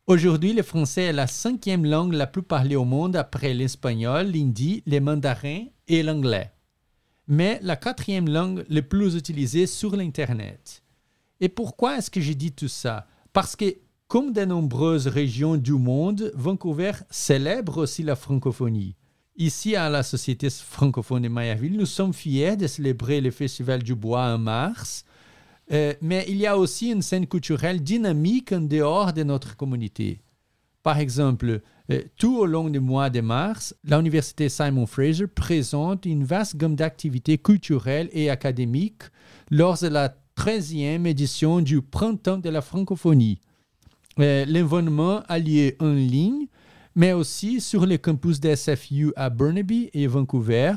Aujourd'hui, 0.06 0.54
le 0.54 0.62
français 0.62 1.02
est 1.02 1.12
la 1.12 1.26
cinquième 1.26 1.84
langue 1.84 2.14
la 2.14 2.26
plus 2.26 2.42
parlée 2.42 2.76
au 2.76 2.84
monde 2.84 3.16
après 3.16 3.52
l'espagnol, 3.52 4.28
l'hindi, 4.28 4.82
le 4.86 5.00
mandarin 5.00 5.64
et 5.86 6.02
l'anglais. 6.02 6.52
Mais 7.26 7.58
la 7.62 7.76
quatrième 7.76 8.28
langue 8.28 8.64
la 8.70 8.80
plus 8.80 9.16
utilisée 9.16 9.66
sur 9.66 9.96
l'Internet. 9.96 10.82
Et 11.40 11.50
pourquoi 11.50 11.98
est-ce 11.98 12.10
que 12.10 12.20
j'ai 12.20 12.34
dit 12.34 12.52
tout 12.52 12.68
ça? 12.68 13.06
Parce 13.34 13.54
que, 13.54 13.66
comme 14.08 14.32
de 14.32 14.46
nombreuses 14.46 15.06
régions 15.06 15.58
du 15.58 15.72
monde, 15.72 16.32
Vancouver 16.34 16.92
célèbre 17.10 17.76
aussi 17.76 18.02
la 18.02 18.16
francophonie. 18.16 18.96
Ici, 19.36 19.76
à 19.76 19.90
la 19.90 20.02
Société 20.02 20.48
francophone 20.48 21.22
de 21.22 21.28
Mayaville, 21.28 21.76
nous 21.76 21.86
sommes 21.86 22.14
fiers 22.14 22.56
de 22.56 22.66
célébrer 22.66 23.20
le 23.20 23.30
Festival 23.30 23.82
du 23.82 23.94
Bois 23.94 24.32
en 24.32 24.38
mars, 24.38 25.04
euh, 25.72 25.92
mais 26.00 26.24
il 26.26 26.38
y 26.38 26.46
a 26.46 26.56
aussi 26.56 26.90
une 26.90 27.02
scène 27.02 27.26
culturelle 27.26 27.82
dynamique 27.82 28.50
en 28.52 28.62
dehors 28.62 29.12
de 29.12 29.24
notre 29.24 29.56
communauté. 29.56 30.22
Par 30.82 30.98
exemple, 30.98 31.60
euh, 31.90 32.02
tout 32.16 32.38
au 32.38 32.46
long 32.46 32.70
du 32.70 32.80
mois 32.80 33.10
de 33.10 33.20
mars, 33.20 33.76
l'Université 33.84 34.48
Simon 34.48 34.86
Fraser 34.86 35.26
présente 35.26 36.06
une 36.06 36.24
vaste 36.24 36.56
gamme 36.56 36.76
d'activités 36.76 37.36
culturelles 37.36 38.08
et 38.12 38.30
académiques 38.30 39.02
lors 39.50 39.76
de 39.76 39.88
la 39.88 40.16
13e 40.34 41.06
édition 41.06 41.60
du 41.60 41.82
Printemps 41.82 42.38
de 42.38 42.48
la 42.48 42.62
francophonie. 42.62 43.38
L'événement 44.18 45.22
a 45.28 45.38
lieu 45.38 45.76
en 45.78 45.92
ligne, 45.92 46.46
mais 46.96 47.12
aussi 47.12 47.60
sur 47.60 47.86
les 47.86 47.98
campus 47.98 48.40
de 48.40 48.52
SFU 48.54 49.12
à 49.14 49.30
Burnaby 49.30 49.90
et 49.92 50.08
Vancouver, 50.08 50.74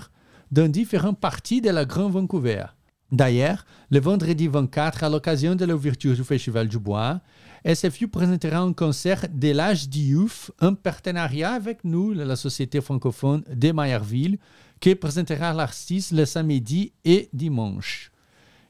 dans 0.51 0.69
différentes 0.69 1.19
parties 1.19 1.61
de 1.61 1.71
la 1.71 1.85
Grande 1.85 2.11
Vancouver. 2.11 2.65
D'ailleurs, 3.11 3.65
le 3.89 3.99
vendredi 3.99 4.47
24, 4.47 5.03
à 5.03 5.09
l'occasion 5.09 5.55
de 5.55 5.65
l'ouverture 5.65 6.15
du 6.15 6.23
Festival 6.23 6.67
du 6.67 6.77
Bois, 6.77 7.19
SFU 7.65 8.07
présentera 8.07 8.59
un 8.59 8.73
concert 8.73 9.25
de 9.29 9.51
l'âge 9.51 9.89
Diouf 9.89 10.51
en 10.61 10.75
partenariat 10.75 11.53
avec 11.53 11.83
nous, 11.83 12.13
la 12.13 12.35
Société 12.35 12.79
francophone 12.79 13.43
de 13.51 13.71
Mayerville, 13.71 14.37
qui 14.79 14.95
présentera 14.95 15.53
l'artiste 15.53 16.11
le 16.11 16.25
samedi 16.25 16.93
et 17.03 17.29
dimanche. 17.33 18.11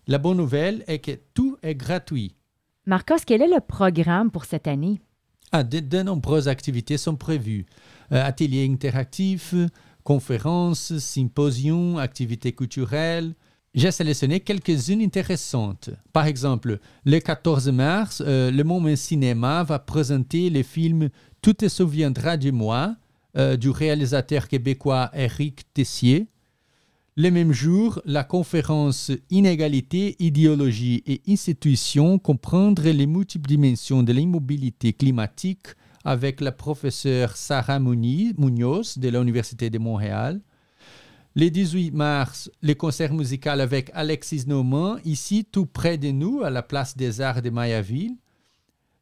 La 0.08 0.18
bonne 0.18 0.38
nouvelle 0.38 0.84
est 0.88 1.00
que 1.00 1.20
tout 1.34 1.58
est 1.62 1.76
gratuit. 1.76 2.36
Marcos, 2.88 3.18
quel 3.28 3.44
est 3.44 3.48
le 3.48 3.60
programme 3.60 4.32
pour 4.32 4.46
cette 4.46 4.68
année? 4.68 5.02
Ah, 5.52 5.64
de, 5.64 6.02
nombreuses 6.02 6.48
activités 6.48 6.98
sont 6.98 7.16
prévues. 7.16 7.68
Euh, 8.12 8.26
ateliers 8.26 8.68
interactifs, 8.68 9.54
conférences, 10.04 10.98
symposiums, 10.98 11.98
activités 11.98 12.54
culturelles. 12.54 13.36
J'ai 13.76 13.92
sélectionné 13.92 14.40
quelques-unes 14.40 15.02
intéressantes. 15.02 15.92
Par 16.12 16.26
exemple, 16.26 16.80
le 17.06 17.20
14 17.20 17.70
mars, 17.70 18.24
euh, 18.26 18.50
le 18.50 18.64
Moment 18.64 18.96
Cinéma 18.96 19.64
va 19.64 19.78
présenter 19.78 20.50
le 20.50 20.64
film 20.64 21.10
Tout 21.44 21.54
te 21.54 21.70
souviendra 21.70 22.36
de 22.36 22.50
moi 22.50 22.96
euh, 23.38 23.58
du 23.58 23.70
réalisateur 23.70 24.48
québécois 24.48 25.12
Éric 25.14 25.72
Tessier. 25.76 26.28
Le 27.24 27.30
même 27.30 27.52
jour, 27.52 28.02
la 28.04 28.24
conférence 28.24 29.12
Inégalité, 29.30 30.16
idéologie 30.18 31.04
et 31.06 31.22
institutions, 31.28 32.18
comprendre 32.18 32.82
les 32.90 33.06
multiples 33.06 33.48
dimensions 33.48 34.02
de 34.02 34.12
l'immobilité 34.12 34.92
climatique 34.92 35.68
avec 36.04 36.42
la 36.42 36.52
professeure 36.52 37.38
Sarah 37.38 37.80
Munoz 37.80 38.98
de 38.98 39.10
l'Université 39.10 39.70
de 39.70 39.78
Montréal. 39.78 40.42
Le 41.36 41.50
18 41.50 41.92
mars, 41.92 42.50
le 42.64 42.74
concert 42.74 43.14
musical 43.14 43.62
avec 43.62 43.92
Alexis 43.94 44.46
Normand, 44.48 44.98
ici 45.06 45.46
tout 45.46 45.68
près 45.68 46.00
de 46.00 46.10
nous, 46.10 46.42
à 46.42 46.50
la 46.50 46.64
place 46.64 46.98
des 46.98 47.22
Arts 47.22 47.44
de 47.44 47.52
Mayaville. 47.52 48.16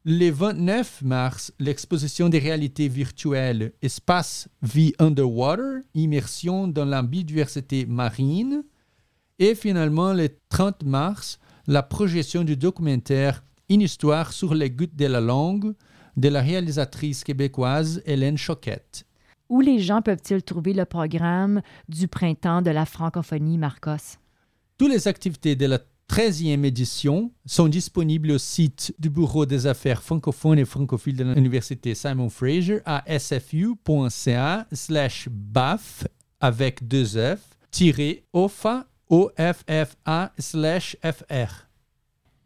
Le 0.06 0.30
29 0.30 1.02
mars, 1.02 1.52
l'exposition 1.58 2.30
des 2.30 2.38
réalités 2.38 2.88
virtuelles 2.88 3.74
Espace 3.82 4.48
Vie 4.62 4.94
Underwater, 4.98 5.82
immersion 5.92 6.68
dans 6.68 6.86
la 6.86 7.02
biodiversité 7.02 7.84
marine. 7.84 8.64
Et 9.38 9.54
finalement, 9.54 10.14
le 10.14 10.30
30 10.48 10.84
mars, 10.84 11.38
la 11.66 11.82
projection 11.82 12.44
du 12.44 12.56
documentaire 12.56 13.44
Une 13.68 13.82
histoire 13.82 14.32
sur 14.32 14.54
les 14.54 14.70
gouttes 14.70 14.96
de 14.96 15.04
la 15.04 15.20
langue 15.20 15.74
de 16.16 16.28
la 16.30 16.40
réalisatrice 16.40 17.22
québécoise 17.22 18.00
Hélène 18.06 18.38
Choquette. 18.38 19.04
Où 19.50 19.60
les 19.60 19.80
gens 19.80 20.00
peuvent-ils 20.00 20.42
trouver 20.42 20.72
le 20.72 20.86
programme 20.86 21.60
du 21.90 22.08
printemps 22.08 22.62
de 22.62 22.70
la 22.70 22.86
francophonie, 22.86 23.58
Marcos? 23.58 24.16
Toutes 24.78 24.92
les 24.92 25.08
activités 25.08 25.56
de 25.56 25.66
la 25.66 25.78
13e 26.10 26.64
édition 26.64 27.30
sont 27.46 27.68
disponibles 27.68 28.32
au 28.32 28.38
site 28.38 28.92
du 28.98 29.08
Bureau 29.08 29.46
des 29.46 29.68
affaires 29.68 30.02
francophones 30.02 30.58
et 30.58 30.64
francophiles 30.64 31.16
de 31.16 31.22
l'Université 31.22 31.94
Simon 31.94 32.28
Fraser 32.28 32.80
à 32.84 33.04
sfu.ca 33.16 34.66
slash 34.72 35.28
baf 35.30 36.08
avec 36.40 36.88
deux 36.88 37.04
F 37.04 37.38
tiré 37.70 38.24
OFA 38.32 38.88
OFFA 39.08 40.32
slash 40.36 40.96
FR. 41.00 41.69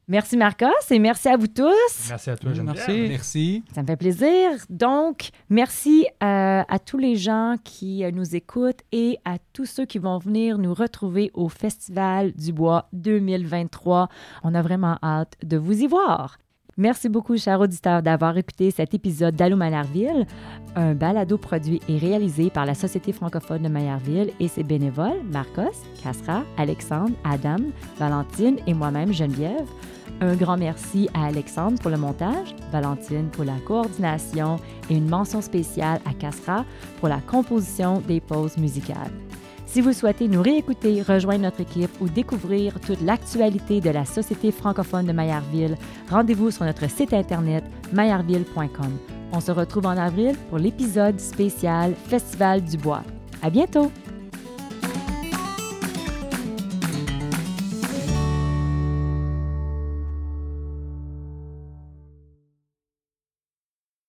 Merci 0.06 0.36
Marcos 0.36 0.66
et 0.90 0.98
merci 0.98 1.28
à 1.28 1.36
vous 1.38 1.46
tous. 1.46 2.08
Merci 2.10 2.28
à 2.30 2.36
toi, 2.36 2.52
Geneviève. 2.52 2.86
Merci. 2.86 3.08
Merci. 3.08 3.64
Ça 3.74 3.82
me 3.82 3.86
fait 3.86 3.96
plaisir. 3.96 4.50
Donc, 4.68 5.30
merci 5.48 6.06
euh, 6.22 6.62
à 6.68 6.78
tous 6.78 6.98
les 6.98 7.16
gens 7.16 7.54
qui 7.64 8.04
euh, 8.04 8.10
nous 8.10 8.36
écoutent 8.36 8.82
et 8.92 9.18
à 9.24 9.38
tous 9.54 9.64
ceux 9.64 9.86
qui 9.86 9.98
vont 9.98 10.18
venir 10.18 10.58
nous 10.58 10.74
retrouver 10.74 11.30
au 11.32 11.48
Festival 11.48 12.32
du 12.32 12.52
Bois 12.52 12.88
2023. 12.92 14.08
On 14.42 14.54
a 14.54 14.60
vraiment 14.60 14.98
hâte 15.02 15.36
de 15.42 15.56
vous 15.56 15.82
y 15.82 15.86
voir. 15.86 16.36
Merci 16.76 17.08
beaucoup, 17.08 17.37
chers 17.37 17.60
auditeurs, 17.60 18.02
d'avoir 18.02 18.37
écouté 18.37 18.72
cet 18.72 18.94
épisode 18.94 19.37
d'Allô 19.37 19.54
Maillardville. 19.56 20.26
Un 20.74 20.94
balado 20.94 21.38
produit 21.38 21.80
et 21.88 21.98
réalisé 21.98 22.50
par 22.50 22.66
la 22.66 22.74
Société 22.74 23.12
francophone 23.12 23.62
de 23.62 23.68
Maillardville 23.68 24.32
et 24.40 24.48
ses 24.48 24.64
bénévoles, 24.64 25.22
Marcos, 25.30 25.84
Casra, 26.02 26.42
Alexandre, 26.56 27.14
Adam, 27.22 27.62
Valentine 27.96 28.56
et 28.66 28.74
moi-même, 28.74 29.12
Geneviève. 29.12 29.68
Un 30.20 30.34
grand 30.34 30.56
merci 30.56 31.08
à 31.14 31.26
Alexandre 31.26 31.78
pour 31.80 31.92
le 31.92 31.96
montage, 31.96 32.56
Valentine 32.72 33.28
pour 33.30 33.44
la 33.44 33.58
coordination 33.64 34.56
et 34.90 34.96
une 34.96 35.08
mention 35.08 35.40
spéciale 35.40 36.00
à 36.04 36.12
Casra 36.12 36.64
pour 36.98 37.08
la 37.08 37.20
composition 37.20 38.00
des 38.00 38.20
pauses 38.20 38.56
musicales. 38.56 39.12
Si 39.74 39.80
vous 39.80 39.92
souhaitez 39.92 40.28
nous 40.28 40.40
réécouter, 40.40 41.02
rejoindre 41.02 41.42
notre 41.42 41.62
équipe 41.62 41.90
ou 42.00 42.08
découvrir 42.08 42.78
toute 42.78 43.00
l'actualité 43.00 43.80
de 43.80 43.90
la 43.90 44.04
Société 44.04 44.52
francophone 44.52 45.06
de 45.06 45.10
Maillardville, 45.10 45.76
rendez-vous 46.08 46.52
sur 46.52 46.64
notre 46.64 46.88
site 46.88 47.12
internet 47.12 47.64
maillardville.com. 47.92 48.96
On 49.32 49.40
se 49.40 49.50
retrouve 49.50 49.87
en 49.87 49.96
avril 49.96 50.37
pour 50.48 50.58
l'épisode 50.58 51.18
spécial 51.18 51.96
Festival 52.06 52.62
du 52.62 52.76
Bois. 52.76 53.02
À 53.42 53.50
bientôt! 53.50 53.90